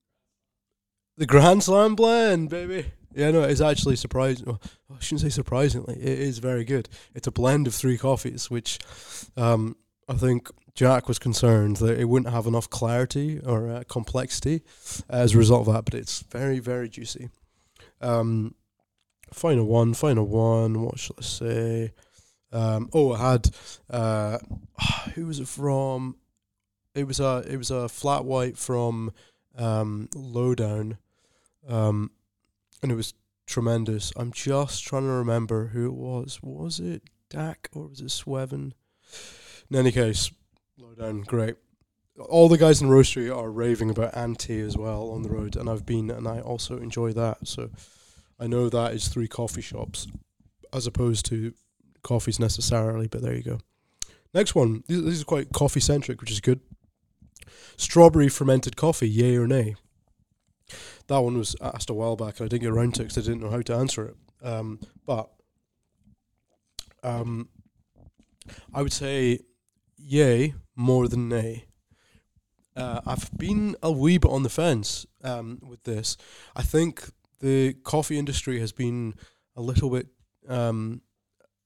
[1.18, 2.92] the Grand Slam blend, baby.
[3.16, 4.46] Yeah, no, it's actually surprising.
[4.46, 5.96] Well, I shouldn't say surprisingly.
[5.96, 6.88] It is very good.
[7.16, 8.78] It's a blend of three coffees, which
[9.36, 9.76] um,
[10.08, 14.64] I think Jack was concerned that it wouldn't have enough clarity or uh, complexity
[15.08, 17.30] as a result of that, but it's very, very juicy.
[18.02, 18.56] Um,
[19.32, 20.82] final one, final one.
[20.82, 21.92] What should I say?
[22.52, 23.50] Um, oh, I had
[23.90, 24.38] uh,
[25.16, 26.16] who was it from?
[26.96, 29.12] It was a it was a flat white from
[29.58, 30.98] um, Lowdown,
[31.68, 32.12] um,
[32.82, 33.14] and it was
[33.46, 34.12] tremendous.
[34.16, 36.40] I'm just trying to remember who it was.
[36.42, 38.74] Was it Dak or was it Swevin?
[39.70, 40.32] In any case,
[40.78, 41.56] Lowdown, great.
[42.20, 45.70] All the guys in roastery are raving about Anti as well on the road, and
[45.70, 47.48] I've been, and I also enjoy that.
[47.48, 47.72] So
[48.40, 50.08] I know that is three coffee shops
[50.72, 51.54] as opposed to
[52.02, 53.60] coffees necessarily, but there you go.
[54.34, 54.84] Next one.
[54.88, 56.60] This is quite coffee centric, which is good.
[57.78, 59.76] Strawberry fermented coffee, yay or nay?
[61.08, 63.18] That one was asked a while back, and I didn't get around to it because
[63.18, 64.16] I didn't know how to answer it.
[64.48, 65.30] Um, but
[67.04, 67.50] um,
[68.74, 69.40] I would say
[70.04, 71.66] yay more than nay.
[72.76, 76.18] Uh, I've been a wee bit on the fence um, with this.
[76.56, 79.14] I think the coffee industry has been
[79.56, 80.08] a little bit
[80.48, 81.02] um,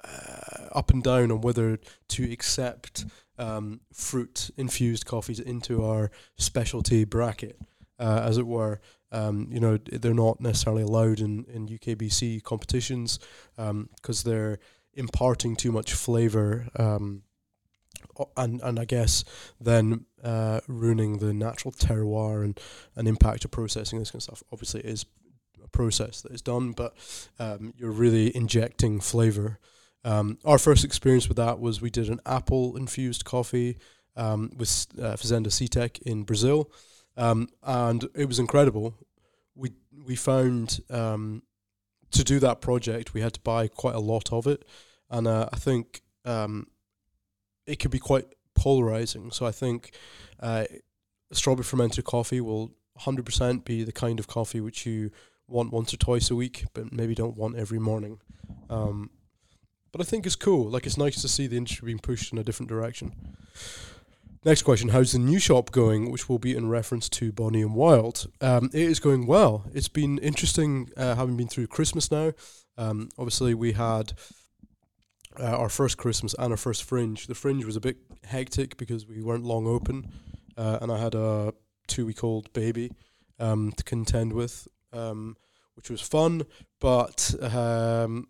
[0.03, 3.05] uh, up and down on whether to accept
[3.37, 7.59] um, fruit infused coffees into our specialty bracket,
[7.99, 8.81] uh, as it were.
[9.11, 13.19] Um, you know, they're not necessarily allowed in, in UKBC competitions
[13.55, 14.59] because um, they're
[14.93, 17.21] imparting too much flavour um,
[18.35, 19.23] and and I guess
[19.59, 22.59] then uh, ruining the natural terroir and,
[22.95, 24.43] and impact of processing this kind of stuff.
[24.51, 25.05] Obviously, it is
[25.63, 26.93] a process that is done, but
[27.39, 29.59] um, you're really injecting flavour.
[30.03, 33.77] Um, our first experience with that was we did an apple infused coffee
[34.15, 36.71] um, with uh, Fazenda CITEC in Brazil,
[37.17, 38.95] um, and it was incredible.
[39.55, 39.73] We
[40.05, 41.43] we found um,
[42.11, 44.65] to do that project we had to buy quite a lot of it,
[45.09, 46.67] and uh, I think um,
[47.67, 48.25] it could be quite
[48.55, 49.31] polarizing.
[49.31, 49.91] So I think
[50.39, 50.65] uh,
[51.31, 55.11] strawberry fermented coffee will 100% be the kind of coffee which you
[55.47, 58.19] want once or twice a week, but maybe don't want every morning.
[58.69, 59.11] Um,
[59.91, 60.69] but I think it's cool.
[60.69, 63.13] Like it's nice to see the industry being pushed in a different direction.
[64.45, 66.11] Next question: How's the new shop going?
[66.11, 68.27] Which will be in reference to Bonnie and Wild.
[68.39, 69.65] Um, it is going well.
[69.73, 72.33] It's been interesting uh, having been through Christmas now.
[72.77, 74.13] Um, obviously, we had
[75.39, 77.27] uh, our first Christmas and our first Fringe.
[77.27, 80.11] The Fringe was a bit hectic because we weren't long open,
[80.57, 81.53] uh, and I had a
[81.87, 82.91] two-week-old baby
[83.39, 85.37] um, to contend with, um,
[85.75, 86.43] which was fun.
[86.79, 88.27] But um,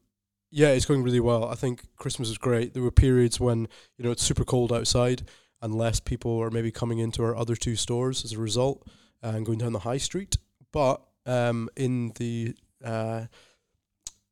[0.51, 1.45] yeah, it's going really well.
[1.45, 2.73] I think Christmas is great.
[2.73, 3.67] There were periods when
[3.97, 5.23] you know it's super cold outside,
[5.61, 8.87] and less people are maybe coming into our other two stores as a result,
[9.23, 10.37] uh, and going down the high street.
[10.71, 13.25] But um, in the uh,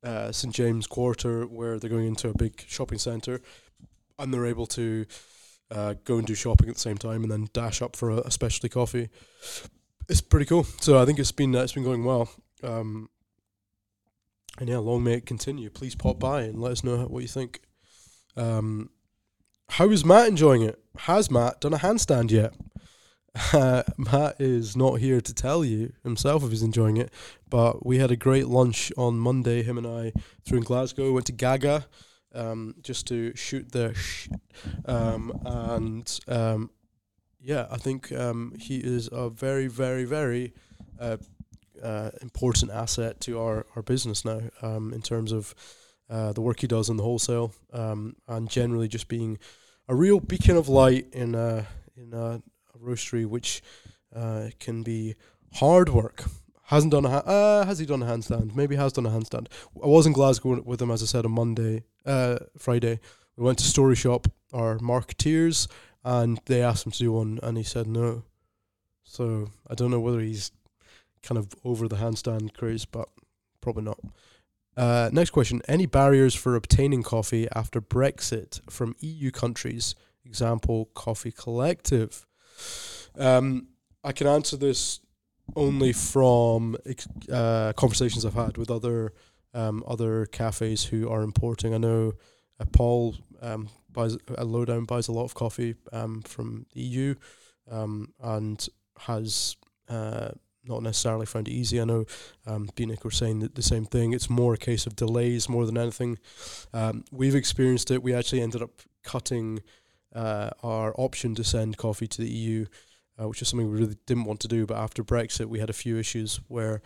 [0.06, 3.40] uh, St James Quarter, where they're going into a big shopping centre,
[4.18, 5.04] and they're able to
[5.70, 8.18] uh, go and do shopping at the same time, and then dash up for a,
[8.18, 9.08] a specialty coffee.
[10.08, 10.64] It's pretty cool.
[10.80, 12.30] So I think it's been uh, it's been going well.
[12.62, 13.10] Um,
[14.58, 15.68] and yeah, long may it continue.
[15.68, 17.60] Please pop by and let us know what you think.
[18.36, 18.90] Um,
[19.70, 20.78] how is Matt enjoying it?
[21.00, 22.54] Has Matt done a handstand yet?
[23.52, 27.12] Uh, Matt is not here to tell you himself if he's enjoying it,
[27.48, 29.62] but we had a great lunch on Monday.
[29.62, 30.12] Him and I
[30.44, 31.12] through in Glasgow.
[31.12, 31.86] Went to Gaga
[32.34, 34.28] um, just to shoot the sh-
[34.84, 36.70] um, and um,
[37.40, 40.52] yeah, I think um, he is a very, very, very
[40.98, 41.16] uh,
[41.82, 45.54] uh, important asset to our, our business now um, in terms of
[46.08, 49.38] uh, the work he does in the wholesale um, and generally just being
[49.88, 51.66] a real beacon of light in a,
[51.96, 52.42] in a, a
[52.86, 53.62] roastery which
[54.14, 55.14] uh, can be
[55.54, 56.24] hard work.
[56.64, 58.56] Hasn't done a ha- uh, has he done a handstand?
[58.56, 59.46] Maybe has done a handstand.
[59.82, 62.98] I was in Glasgow with him as I said on Monday, uh, Friday.
[63.36, 65.68] We went to Story Shop, our marketeers,
[66.04, 68.24] and they asked him to do one, and he said no.
[69.04, 70.50] So I don't know whether he's
[71.22, 73.08] kind of over the handstand craze, but
[73.60, 74.00] probably not.
[74.76, 79.94] Uh, next question: Any barriers for obtaining coffee after Brexit from EU countries?
[80.24, 82.26] Example: Coffee Collective.
[83.18, 83.68] Um,
[84.04, 85.00] I can answer this
[85.54, 86.76] only from
[87.32, 89.12] uh, conversations I've had with other
[89.54, 91.72] um, other cafes who are importing.
[91.74, 92.12] I know
[92.60, 97.14] uh, Paul um, buys a lowdown buys a lot of coffee um, from the EU
[97.70, 99.56] um, and has
[99.88, 100.30] uh,
[100.64, 101.80] not necessarily found it easy.
[101.80, 102.04] I know
[102.46, 104.12] um, Beatnik were saying that the same thing.
[104.12, 106.18] It's more a case of delays more than anything.
[106.72, 108.02] Um, we've experienced it.
[108.02, 109.60] We actually ended up cutting
[110.16, 112.66] uh, our option to send coffee to the EU
[113.20, 114.66] uh, which is something we really didn't want to do.
[114.66, 116.82] But after Brexit, we had a few issues where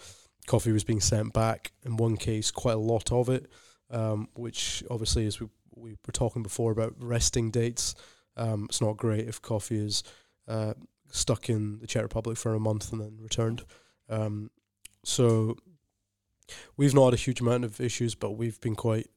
[0.47, 1.73] coffee was being sent back.
[1.85, 3.51] In one case, quite a lot of it,
[3.91, 7.95] um, which obviously, as we we were talking before about resting dates,
[8.37, 10.03] um, it's not great if coffee is
[10.47, 10.75] uh,
[11.11, 13.63] stuck in the Czech Republic for a month and then returned.
[14.09, 14.51] Um,
[15.05, 15.57] so
[16.77, 19.09] we've not had a huge amount of issues, but we've been quite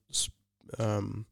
[0.79, 1.25] um,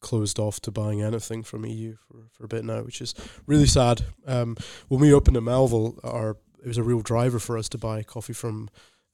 [0.00, 3.14] closed off to buying anything from EU for, for a bit now, which is
[3.46, 4.02] really sad.
[4.26, 4.56] Um,
[4.88, 8.02] when we opened in Melville, our it was a real driver for us to buy
[8.02, 8.68] coffee from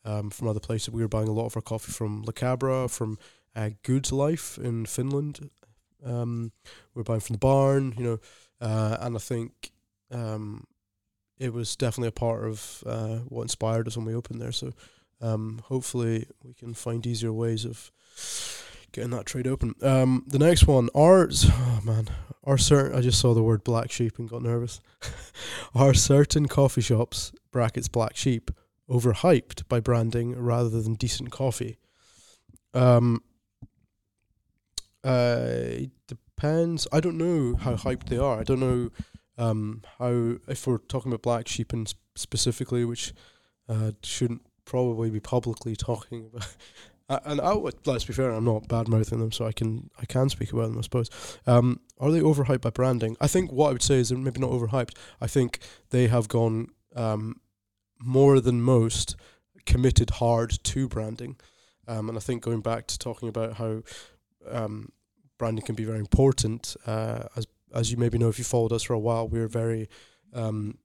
[0.05, 0.91] um, from other places.
[0.91, 3.19] We were buying a lot of our coffee from La Cabra, from
[3.57, 5.51] uh, Good Life in Finland.
[6.05, 6.53] Um,
[6.95, 8.19] we were buying from the barn, you know,
[8.61, 9.73] uh, and I think
[10.11, 10.67] um,
[11.39, 14.53] it was definitely a part of uh, what inspired us when we opened there.
[14.53, 14.73] So
[15.21, 17.91] um, hopefully we can find easier ways of
[18.95, 19.75] getting that trade open.
[19.83, 22.09] Um, the next one, are oh man,
[22.45, 22.97] are certain.
[22.97, 24.81] I just saw the word black sheep and got nervous.
[25.75, 28.51] are certain coffee shops brackets black sheep
[28.89, 31.77] overhyped by branding rather than decent coffee?
[32.73, 33.23] Um,
[35.03, 36.87] uh, it depends.
[36.93, 38.41] I don't know how hyped they are.
[38.41, 38.91] I don't know
[39.37, 43.13] um, how if we're talking about black sheep and sp- specifically, which
[43.69, 46.55] uh, shouldn't probably be publicly talking about
[47.09, 49.91] uh, and I would, let's be fair, I'm not bad mouthing them, so I can
[50.01, 51.11] I can speak about them, I suppose.
[51.47, 53.17] Um, are they overhyped by branding?
[53.21, 54.97] I think what I would say is they're maybe not overhyped.
[55.21, 55.59] I think
[55.91, 57.41] they have gone um,
[58.01, 59.17] more than most
[59.67, 61.37] committed hard to branding,
[61.87, 63.83] um, and I think going back to talking about how
[64.51, 64.91] um,
[65.39, 68.85] branding can be very important, uh, as as you maybe know if you followed us
[68.85, 69.91] for a while, we are very
[70.33, 70.79] um,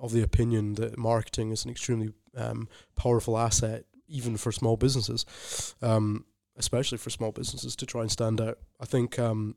[0.00, 5.74] of the opinion that marketing is an extremely um, powerful asset even for small businesses,
[5.82, 6.24] um,
[6.56, 8.58] especially for small businesses to try and stand out.
[8.80, 9.56] I think um,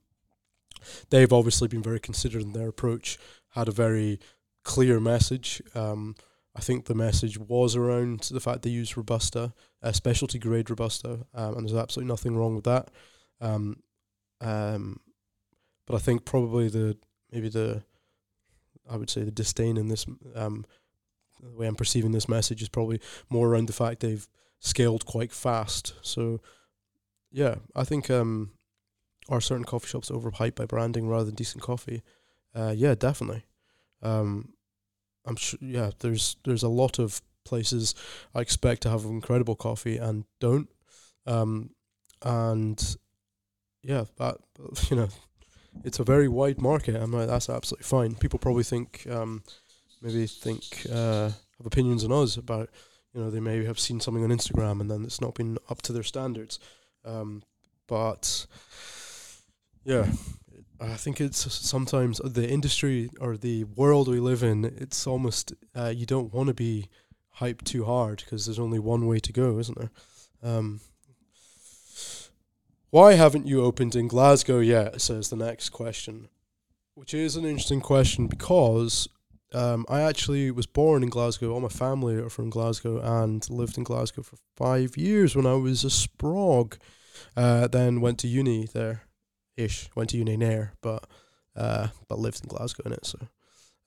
[1.09, 3.17] they've obviously been very considered in their approach,
[3.49, 4.19] had a very
[4.63, 5.61] clear message.
[5.75, 6.15] Um,
[6.55, 11.25] I think the message was around the fact they use Robusta, a specialty grade Robusta,
[11.33, 12.89] um, and there's absolutely nothing wrong with that.
[13.39, 13.83] Um,
[14.41, 14.99] um,
[15.85, 16.97] but I think probably the
[17.31, 17.83] maybe the
[18.89, 20.65] I would say the disdain in this um,
[21.41, 24.27] the way I'm perceiving this message is probably more around the fact they've
[24.59, 25.93] scaled quite fast.
[26.01, 26.41] So,
[27.31, 28.51] yeah, I think um,
[29.29, 32.01] are certain coffee shops overhyped by branding rather than decent coffee?
[32.53, 33.45] Uh, yeah, definitely.
[34.01, 34.53] Um,
[35.25, 35.59] I'm sure.
[35.61, 37.95] Yeah, there's there's a lot of places
[38.33, 40.69] I expect to have incredible coffee and don't.
[41.25, 41.71] Um,
[42.21, 42.97] and
[43.83, 44.37] yeah, that
[44.89, 45.09] you know,
[45.83, 46.95] it's a very wide market.
[46.95, 48.15] I'm like, that's absolutely fine.
[48.15, 49.43] People probably think um,
[50.01, 52.69] maybe think uh, have opinions on us about
[53.13, 55.81] you know they may have seen something on Instagram and then it's not been up
[55.83, 56.59] to their standards.
[57.05, 57.43] Um,
[57.87, 58.45] but
[59.83, 60.05] yeah,
[60.79, 64.65] I think it's sometimes the industry or the world we live in.
[64.65, 66.89] It's almost uh, you don't want to be
[67.39, 69.91] hyped too hard because there's only one way to go, isn't there?
[70.43, 70.81] Um,
[72.91, 75.01] why haven't you opened in Glasgow yet?
[75.01, 76.29] Says the next question,
[76.95, 79.07] which is an interesting question because
[79.53, 81.51] um, I actually was born in Glasgow.
[81.51, 85.53] All my family are from Glasgow and lived in Glasgow for five years when I
[85.53, 86.77] was a sprog.
[87.35, 89.03] Uh, then went to uni there,
[89.57, 89.89] ish.
[89.95, 91.05] Went to uni there, but
[91.55, 93.05] uh, but lived in Glasgow in it.
[93.05, 93.19] So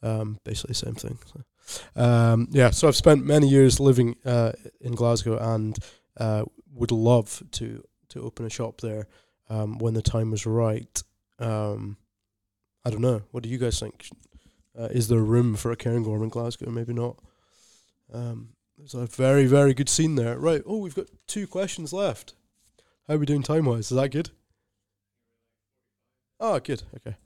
[0.03, 1.19] um, basically same thing.
[1.27, 2.71] So, um, yeah.
[2.71, 5.79] So I've spent many years living uh, in Glasgow and
[6.19, 9.07] uh, would love to to open a shop there
[9.49, 11.03] um, when the time was right.
[11.39, 11.97] Um,
[12.85, 13.23] I don't know.
[13.31, 14.09] What do you guys think?
[14.79, 16.71] Uh, is there room for a Cairngorm in Glasgow?
[16.71, 17.19] Maybe not.
[18.13, 20.39] Um, There's a very, very good scene there.
[20.39, 20.63] Right.
[20.67, 22.35] Oh, we've got two questions left.
[23.07, 23.91] How are we doing time wise?
[23.91, 24.31] Is that good?
[26.41, 26.83] Oh, good.
[26.97, 27.17] Okay.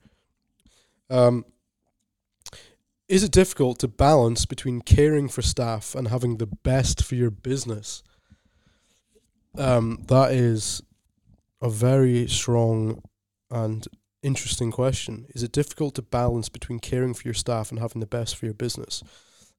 [1.09, 1.45] Um,
[3.09, 7.31] is it difficult to balance between caring for staff and having the best for your
[7.31, 8.03] business?
[9.57, 10.83] Um, that is
[11.63, 13.03] a very strong
[13.51, 13.87] and
[14.27, 15.27] interesting question.
[15.35, 18.45] Is it difficult to balance between caring for your staff and having the best for
[18.45, 19.03] your business?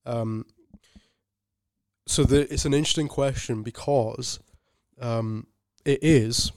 [0.06, 0.46] Um,
[2.06, 4.40] so the, it's an interesting question because
[5.02, 5.48] um,
[5.86, 6.52] it is,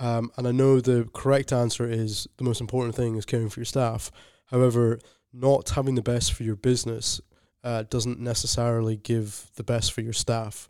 [0.00, 3.60] um, and I know the correct answer is the most important thing is caring for
[3.60, 4.10] your staff.
[4.46, 4.98] However,
[5.32, 7.20] not having the best for your business
[7.62, 10.68] uh, doesn't necessarily give the best for your staff.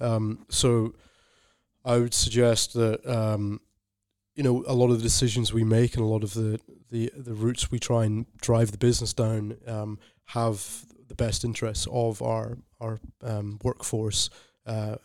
[0.00, 0.94] Um, so
[1.84, 3.60] I would suggest that um,
[4.34, 6.60] you know a lot of the decisions we make and a lot of the
[6.90, 11.86] the, the routes we try and drive the business down um, have the best interests
[11.90, 14.30] of our our um, workforce
[14.66, 14.96] uh,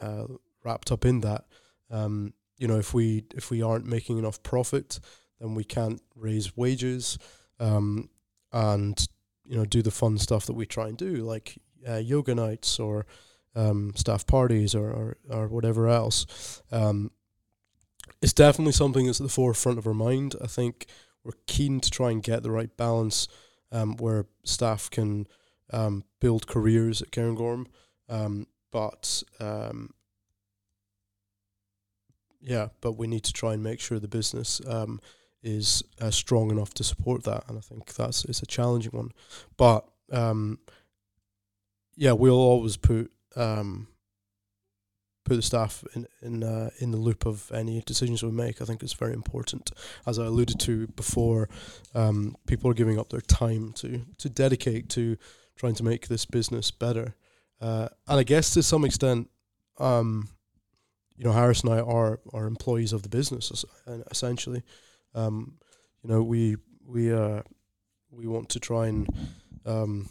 [0.00, 0.24] uh,
[0.64, 1.44] wrapped up in that.
[1.90, 4.98] Um, you know, if we if we aren't making enough profit,
[5.40, 7.18] then we can't raise wages,
[7.60, 8.08] um,
[8.52, 9.06] and
[9.44, 11.58] you know do the fun stuff that we try and do, like
[11.88, 13.06] uh, yoga nights or
[13.54, 16.62] um, staff parties or, or, or whatever else.
[18.20, 20.34] It's definitely something that's at the forefront of our mind.
[20.42, 20.86] I think
[21.24, 23.28] we're keen to try and get the right balance
[23.70, 25.26] um, where staff can
[25.72, 27.66] um, build careers at Cairngorm,
[28.08, 29.92] um, but um,
[32.40, 35.00] yeah, but we need to try and make sure the business um,
[35.42, 39.10] is uh, strong enough to support that, and I think that's it's a challenging one.
[39.56, 40.58] But um,
[41.96, 43.88] yeah, we'll always put um,
[45.28, 48.60] put the staff in in uh, in the loop of any decisions we make.
[48.62, 49.70] I think it's very important.
[50.06, 51.48] As I alluded to before,
[51.94, 55.16] um, people are giving up their time to to dedicate to
[55.56, 57.14] trying to make this business better.
[57.60, 59.28] Uh, and I guess to some extent,
[59.78, 60.28] um,
[61.16, 63.64] you know, Harris and I are are employees of the business
[64.10, 64.62] essentially.
[65.14, 65.58] Um,
[66.02, 66.56] you know, we
[66.86, 67.42] we uh,
[68.10, 69.08] we want to try and
[69.66, 70.08] um,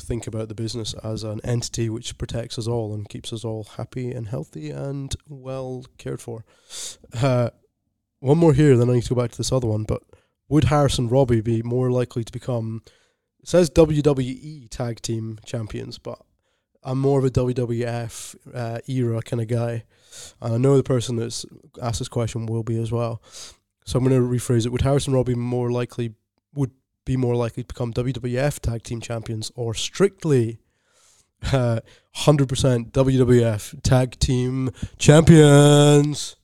[0.00, 3.64] think about the business as an entity which protects us all and keeps us all
[3.64, 6.44] happy and healthy and well cared for.
[7.14, 7.50] Uh,
[8.20, 9.84] one more here, then I need to go back to this other one.
[9.84, 10.02] But
[10.48, 12.82] would Harris and Robbie be more likely to become?
[13.40, 16.20] It says WWE Tag Team Champions, but
[16.82, 19.84] I'm more of a WWF uh, era kind of guy,
[20.40, 21.44] and I know the person that's
[21.82, 23.22] asked this question will be as well.
[23.84, 24.70] So I'm going to rephrase it.
[24.70, 26.14] Would Harris and Robbie more likely
[26.54, 26.72] would
[27.06, 30.58] be more likely to become WWF Tag Team Champions or strictly
[31.52, 31.80] uh,
[32.16, 36.36] 100% WWF Tag Team Champions?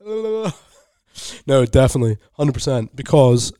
[0.00, 0.52] no,
[1.66, 3.52] definitely 100% because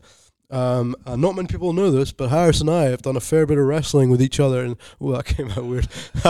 [0.49, 3.47] um, and not many people know this, but Harris and I have done a fair
[3.47, 5.87] bit of wrestling with each other, and well, that came out weird.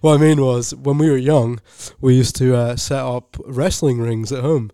[0.00, 1.60] what I mean was, when we were young,
[2.00, 4.70] we used to uh, set up wrestling rings at home.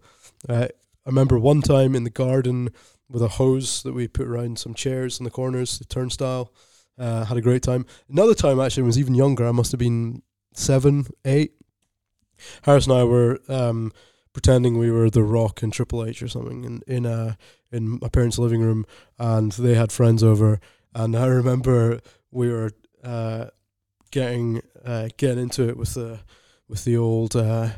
[0.48, 0.68] Uh,
[1.05, 2.70] I remember one time in the garden,
[3.12, 6.52] with a hose that we put around some chairs in the corners, the turnstile.
[6.98, 7.86] Uh, had a great time.
[8.08, 9.46] Another time actually I was even younger.
[9.46, 10.22] I must have been
[10.54, 11.54] seven, eight.
[12.62, 13.92] Harris and I were um,
[14.32, 17.34] pretending we were The Rock and Triple H or something in in uh,
[17.70, 18.84] in my parents' living room,
[19.18, 20.60] and they had friends over.
[20.94, 22.00] And I remember
[22.30, 23.46] we were uh,
[24.10, 26.20] getting uh, getting into it with the
[26.68, 27.70] with the old uh,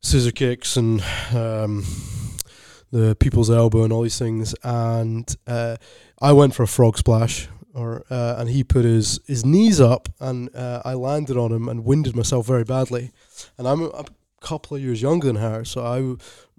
[0.00, 1.84] scissor kicks and um,
[2.92, 4.54] the people's elbow and all these things.
[4.62, 5.76] And uh,
[6.20, 10.08] I went for a frog splash, or uh, and he put his his knees up,
[10.20, 13.10] and uh, I landed on him and winded myself very badly.
[13.58, 14.04] And I'm a,
[14.40, 16.18] couple of years younger than her, so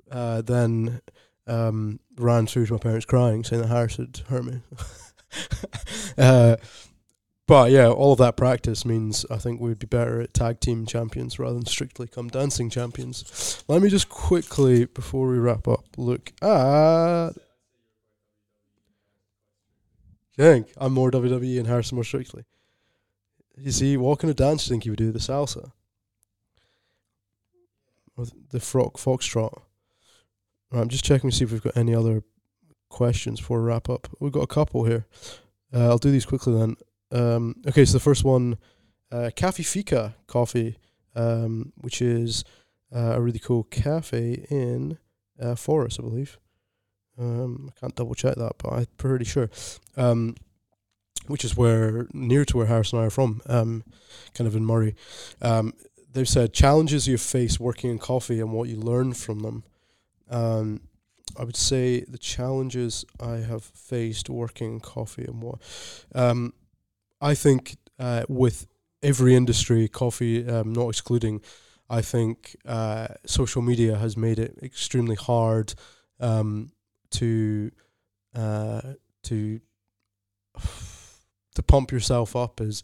[0.09, 1.01] I uh, then
[1.47, 4.61] um, ran through to my parents crying, saying that Harris had hurt me.
[7.45, 10.85] But yeah, all of that practice means I think we'd be better at tag team
[10.85, 13.63] champions rather than strictly come dancing champions.
[13.67, 17.31] Let me just quickly, before we wrap up, look at.
[20.37, 22.45] think I'm more WWE and Harrison more strictly.
[23.57, 25.71] You see, walking a dance, you think you would do the salsa
[28.15, 29.61] or the frock foxtrot.
[30.71, 32.23] Right, I'm just checking to see if we've got any other
[32.89, 34.07] questions before we wrap up.
[34.19, 35.07] We've got a couple here.
[35.73, 36.75] Uh, I'll do these quickly then.
[37.13, 38.57] Um, okay, so the first one,
[39.11, 40.77] uh, Cafe Fika Coffee,
[41.15, 42.43] um, which is
[42.93, 44.97] uh, a really cool cafe in
[45.39, 46.39] uh, Forres, I believe.
[47.17, 49.49] Um, I can't double check that, but I'm pretty sure.
[49.95, 50.35] Um,
[51.27, 53.83] which is where near to where Harris and I are from, um,
[54.33, 54.95] kind of in Moray.
[55.41, 55.73] Um,
[56.11, 59.63] they've said challenges you face working in coffee and what you learn from them.
[60.29, 60.81] Um,
[61.39, 65.59] I would say the challenges I have faced working in coffee and what
[66.13, 66.53] um,
[67.23, 68.67] I think uh, with
[69.01, 71.41] every industry, coffee um, not excluding,
[71.89, 75.73] I think uh, social media has made it extremely hard
[76.19, 76.71] um,
[77.11, 77.71] to
[78.35, 78.81] uh,
[79.23, 79.61] to
[81.55, 82.83] to pump yourself up as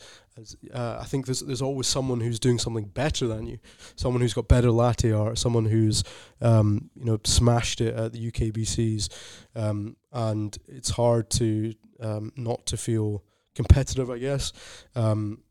[0.74, 3.60] uh, I think there's there's always someone who's doing something better than you,
[3.98, 6.04] someone who's got better latte art, someone who's
[6.40, 9.10] um, you know smashed it at the UKBCs,
[9.56, 13.24] um, and it's hard to um, not to feel
[13.60, 14.54] competitive, I guess.
[14.96, 15.44] Um,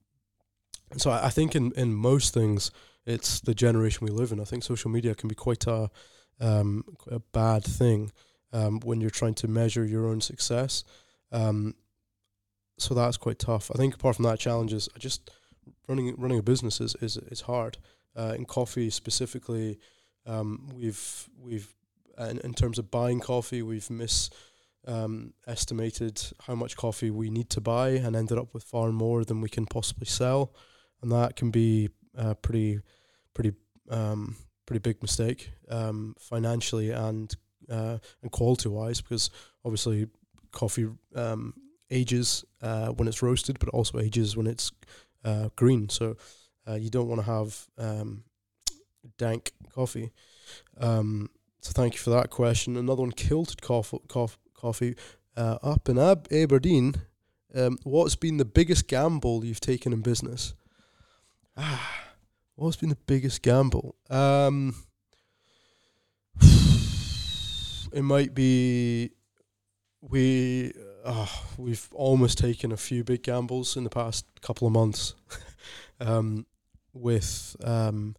[0.97, 2.71] so I, I think in in most things,
[3.05, 4.41] it's the generation we live in.
[4.41, 5.91] I think social media can be quite a
[6.41, 8.11] um, a bad thing
[8.53, 10.85] um, when you're trying to measure your own success.
[11.33, 11.75] Um,
[12.79, 13.71] so that's quite tough.
[13.75, 15.31] I think apart from that, challenges, just
[15.87, 17.77] running running a business is is, is hard.
[18.17, 19.79] Uh, in coffee specifically,
[20.27, 21.75] um, we've we've
[22.19, 24.31] in, in terms of buying coffee, we've mis
[24.89, 29.25] um, estimated how much coffee we need to buy and ended up with far more
[29.25, 30.53] than we can possibly sell,
[31.03, 32.81] and that can be a pretty
[33.35, 33.53] pretty
[33.91, 34.37] um,
[34.67, 37.37] pretty big mistake um, financially and
[37.71, 39.31] uh, and quality wise because
[39.65, 40.09] obviously
[40.53, 41.55] coffee um,
[41.91, 44.73] ages uh, when it's roasted, but also ages when it's
[45.25, 45.89] uh, green.
[45.89, 46.17] So
[46.67, 48.25] uh, you don't want to have um,
[49.19, 50.11] dank coffee.
[50.79, 51.31] Um,
[51.61, 52.77] so thank you for that question.
[52.77, 53.99] Another one, kilted coffee,
[54.59, 54.97] coffee
[55.37, 56.95] uh, up in Ab- Aberdeen.
[57.55, 60.55] Um, what's been the biggest gamble you've taken in business?
[61.57, 62.13] Ah,
[62.57, 63.97] what's been the biggest gamble?
[64.11, 64.75] Um,
[67.93, 69.11] it might be
[70.01, 70.73] we
[71.05, 75.15] oh, we've almost taken a few big gambles in the past couple of months
[76.01, 76.47] um,
[76.93, 78.15] with um,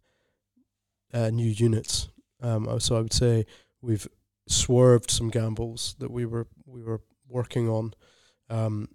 [1.12, 2.08] uh, new units.
[2.42, 3.46] Um, so I would say
[3.80, 4.08] we've
[4.50, 7.94] swerved some gambles that we were we were working on,
[8.48, 8.88] um,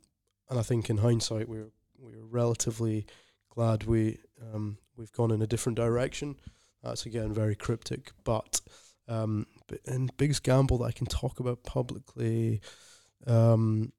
[0.49, 3.05] and I think in hindsight we were we were relatively
[3.49, 4.19] glad we
[4.53, 6.35] um, we've gone in a different direction.
[6.83, 8.61] That's again very cryptic, but
[9.07, 9.47] um,
[9.85, 12.61] and biggest gamble that I can talk about publicly.
[13.25, 13.91] Um,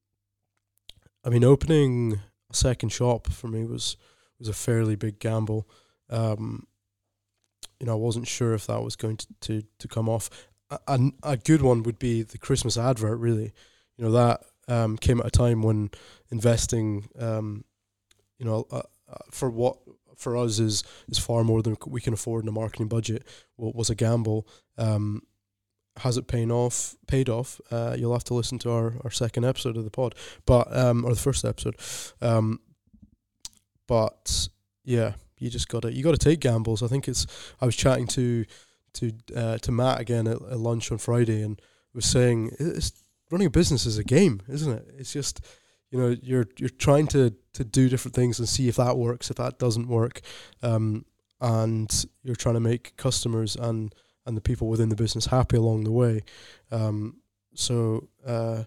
[1.24, 3.96] I mean, opening a second shop for me was
[4.38, 5.68] was a fairly big gamble.
[6.10, 6.66] Um,
[7.80, 10.30] you know, I wasn't sure if that was going to to, to come off.
[10.70, 13.18] A, a, good one would be the Christmas advert.
[13.18, 13.52] Really,
[13.96, 15.90] you know, that um, came at a time when
[16.30, 17.64] investing, um,
[18.38, 19.78] you know, uh, uh, for what
[20.16, 23.24] for us is is far more than we can afford in a marketing budget.
[23.56, 24.48] What was a gamble.
[24.76, 25.22] Um,
[25.98, 26.96] has it paying off?
[27.06, 27.60] Paid off?
[27.70, 30.14] Uh, you'll have to listen to our, our second episode of the pod,
[30.44, 31.76] but um, or the first episode.
[32.20, 32.60] Um,
[33.86, 34.48] but
[34.84, 36.82] yeah, you just got to you got to take gambles.
[36.82, 37.26] I think it's.
[37.60, 38.44] I was chatting to
[38.96, 41.60] to uh, to Matt again at, at lunch on Friday, and
[41.94, 42.92] was saying it's
[43.30, 44.94] running a business is a game, isn't it?
[44.98, 45.40] It's just
[45.90, 49.30] you know you're you're trying to to do different things and see if that works,
[49.30, 50.20] if that doesn't work,
[50.62, 51.04] um,
[51.40, 53.94] and you're trying to make customers and
[54.26, 56.22] and the people within the business happy along the way.
[56.70, 57.20] Um,
[57.54, 58.64] so uh,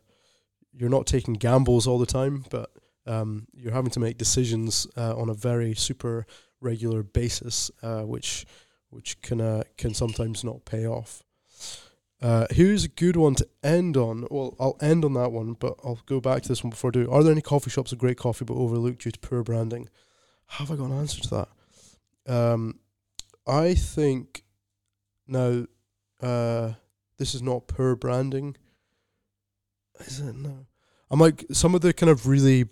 [0.71, 2.71] you're not taking gambles all the time, but
[3.05, 6.25] um, you're having to make decisions uh, on a very super
[6.61, 8.45] regular basis, uh, which
[8.89, 11.23] which can uh, can sometimes not pay off.
[12.21, 14.27] Uh, here's a good one to end on.
[14.29, 16.91] Well, I'll end on that one, but I'll go back to this one before I
[16.91, 17.11] do.
[17.11, 19.89] Are there any coffee shops with great coffee but overlooked due to poor branding?
[20.47, 21.47] Have I got an answer to
[22.27, 22.33] that?
[22.33, 22.79] Um,
[23.47, 24.43] I think
[25.27, 25.65] now,
[26.21, 26.73] uh,
[27.17, 28.57] this is not poor branding.
[30.01, 30.35] Is it?
[30.35, 30.65] No.
[31.09, 32.65] I'm like some of the kind of really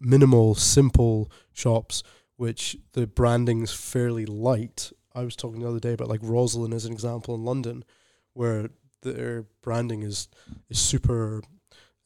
[0.00, 2.02] minimal, simple shops,
[2.36, 4.92] which the branding's fairly light.
[5.14, 7.84] I was talking the other day about like Rosslyn as an example in London,
[8.32, 8.70] where
[9.02, 10.28] their branding is
[10.68, 11.42] is super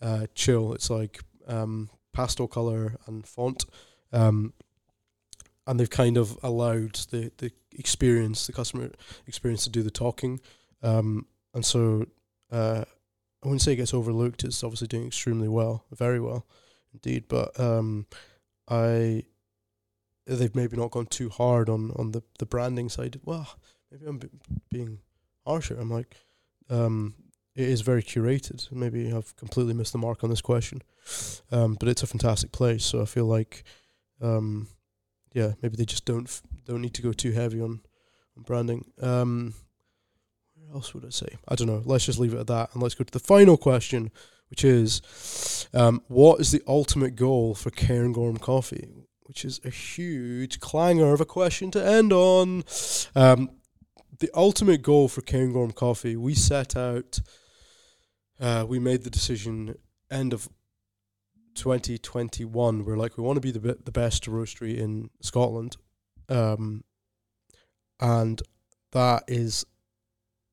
[0.01, 0.73] uh, chill.
[0.73, 3.65] It's like um, pastel color and font,
[4.13, 4.53] um,
[5.67, 8.91] and they've kind of allowed the the experience, the customer
[9.27, 10.41] experience, to do the talking.
[10.83, 12.07] Um, and so
[12.51, 12.85] uh,
[13.43, 14.45] I wouldn't say it gets overlooked.
[14.45, 16.47] It's obviously doing extremely well, very well,
[16.93, 17.25] indeed.
[17.29, 18.07] But um,
[18.69, 19.25] I
[20.27, 23.21] they've maybe not gone too hard on on the the branding side.
[23.25, 23.49] Well,
[23.91, 24.29] maybe I'm b-
[24.71, 24.99] being
[25.47, 25.77] harsher.
[25.79, 26.17] I'm like,
[26.69, 27.15] um,
[27.55, 28.71] it is very curated.
[28.73, 30.83] Maybe I've completely missed the mark on this question,
[31.51, 32.85] um, but it's a fantastic place.
[32.85, 33.65] So I feel like,
[34.21, 34.69] um,
[35.33, 37.81] yeah, maybe they just don't f- don't need to go too heavy on,
[38.37, 38.85] on branding.
[39.01, 39.55] Um,
[40.55, 41.37] where else would I say?
[41.49, 41.83] I don't know.
[41.85, 44.11] Let's just leave it at that, and let's go to the final question,
[44.51, 49.06] which is, um, what is the ultimate goal for Cairngorm Coffee?
[49.27, 52.65] Which is a huge clanger of a question to end on.
[53.15, 53.51] Um,
[54.19, 57.21] the ultimate goal for Cairngorm Coffee, we set out.
[58.41, 59.77] Uh, we made the decision
[60.11, 60.49] end of
[61.57, 65.77] 2021, we're like we want to be the the best roastery in Scotland,
[66.29, 66.85] um,
[67.99, 68.43] and
[68.93, 69.65] that is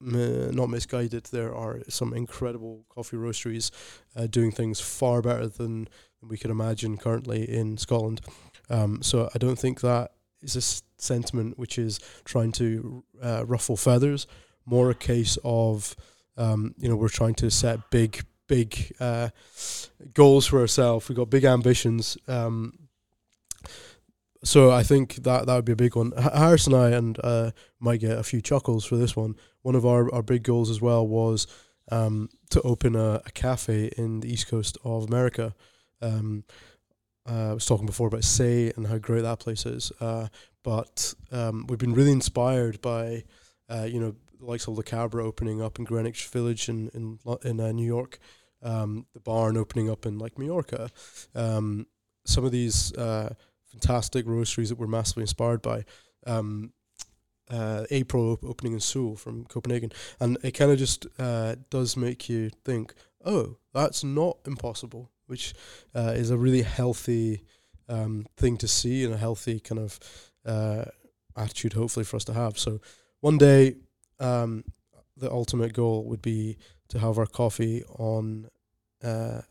[0.01, 1.25] m- not misguided.
[1.25, 3.69] There are some incredible coffee roasteries
[4.15, 5.89] uh, doing things far better than
[6.21, 8.21] we could imagine currently in Scotland.
[8.69, 10.11] Um, so I don't think that
[10.41, 14.27] is a sentiment which is trying to uh, ruffle feathers.
[14.65, 15.95] More a case of
[16.37, 19.29] um, you know we're trying to set big big uh,
[20.13, 21.09] goals for ourselves.
[21.09, 22.17] We've got big ambitions.
[22.27, 22.77] Um,
[24.43, 26.11] so I think that that would be a big one.
[26.11, 29.35] Harris and I and uh, might get a few chuckles for this one.
[29.61, 31.47] One of our, our big goals as well was
[31.89, 35.55] um, to open a, a cafe in the east coast of America.
[36.01, 36.43] Um,
[37.29, 40.27] uh, I was talking before about Sey and how great that place is, uh,
[40.63, 43.23] but um, we've been really inspired by,
[43.69, 47.19] uh, you know, the likes of La Cabra opening up in Greenwich Village in in
[47.43, 48.19] in uh, New York,
[48.61, 50.89] um, the barn opening up in like Mallorca,
[51.33, 51.87] um,
[52.25, 53.33] some of these uh,
[53.65, 55.85] fantastic roasteries that we're massively inspired by.
[56.25, 56.73] Um,
[57.49, 61.05] uh, April op- opening in Seoul from Copenhagen, and it kind of just
[61.69, 62.93] does make you think,
[63.25, 65.55] oh, that's not impossible, which
[65.95, 67.41] uh, is a really healthy
[67.89, 69.99] um, thing to see and a healthy kind of
[70.45, 70.85] uh,
[71.35, 72.59] attitude, hopefully, for us to have.
[72.59, 72.79] So
[73.19, 73.77] one day,
[74.19, 74.63] um,
[75.17, 76.57] the ultimate goal would be
[76.89, 78.47] to have our coffee on
[79.03, 79.41] uh,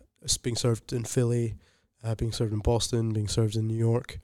[0.45, 1.57] being served in Philly,
[2.05, 4.21] uh, being served in Boston, being served in New York.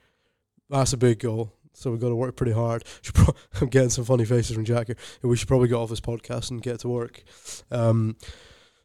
[0.71, 1.53] That's a big goal.
[1.73, 2.85] So we've got to work pretty hard.
[3.03, 4.97] Pro- I'm getting some funny faces from Jack here.
[5.23, 7.25] We should probably get off this podcast and get to work.
[7.73, 8.17] Um,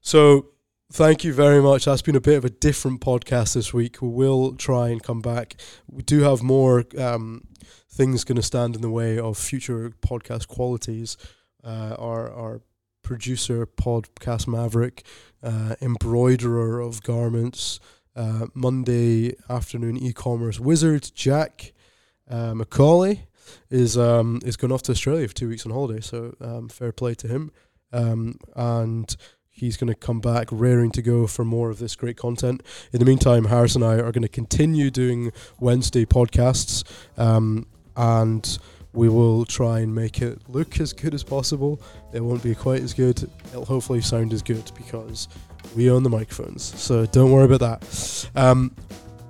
[0.01, 0.47] so
[0.91, 1.85] thank you very much.
[1.85, 4.01] That's been a bit of a different podcast this week.
[4.01, 5.55] We will try and come back.
[5.89, 7.47] We do have more um,
[7.89, 11.17] things going to stand in the way of future podcast qualities.
[11.63, 12.61] Uh, our our
[13.03, 15.03] producer, podcast maverick,
[15.41, 17.79] uh, embroiderer of garments,
[18.15, 21.73] uh, Monday afternoon e-commerce wizard, Jack
[22.29, 23.27] uh, Macaulay
[23.69, 26.01] is um, is going off to Australia for two weeks on holiday.
[26.01, 27.51] So um, fair play to him.
[27.91, 29.15] Um, and
[29.53, 32.61] he's going to come back raring to go for more of this great content.
[32.91, 36.83] In the meantime, Harris and I are going to continue doing Wednesday podcasts,
[37.17, 38.57] um, and
[38.93, 41.79] we will try and make it look as good as possible.
[42.13, 43.29] It won't be quite as good.
[43.51, 45.27] It'll hopefully sound as good because
[45.75, 46.63] we own the microphones.
[46.79, 48.29] So don't worry about that.
[48.35, 48.75] Um,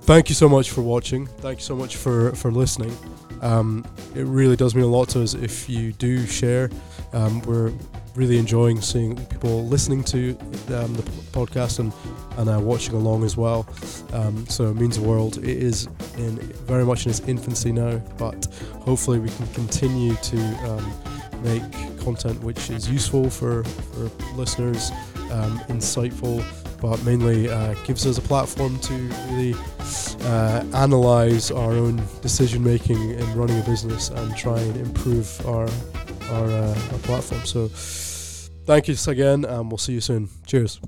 [0.02, 1.28] thank you so much for watching.
[1.28, 2.96] Thank you so much for for listening.
[3.42, 6.70] Um, it really does mean a lot to us if you do share.
[7.12, 7.74] Um, we're
[8.16, 10.32] really enjoying seeing people listening to
[10.70, 11.92] um, the podcast and
[12.38, 13.68] and uh, watching along as well.
[14.12, 15.38] Um, so it means the world.
[15.38, 15.88] It is
[16.18, 18.46] in very much in its infancy now, but
[18.82, 20.38] hopefully we can continue to
[20.70, 20.94] um,
[21.44, 21.64] make
[22.00, 24.92] content which is useful for for listeners,
[25.32, 26.44] um, insightful,
[26.82, 28.94] but mainly uh, gives us a platform to
[29.32, 29.56] really
[30.24, 35.68] uh, analyze our own decision making in running a business and try and improve our
[36.32, 37.46] our, uh, our platform.
[37.46, 37.70] So,
[38.66, 40.30] thank you again, and we'll see you soon.
[40.46, 40.80] Cheers.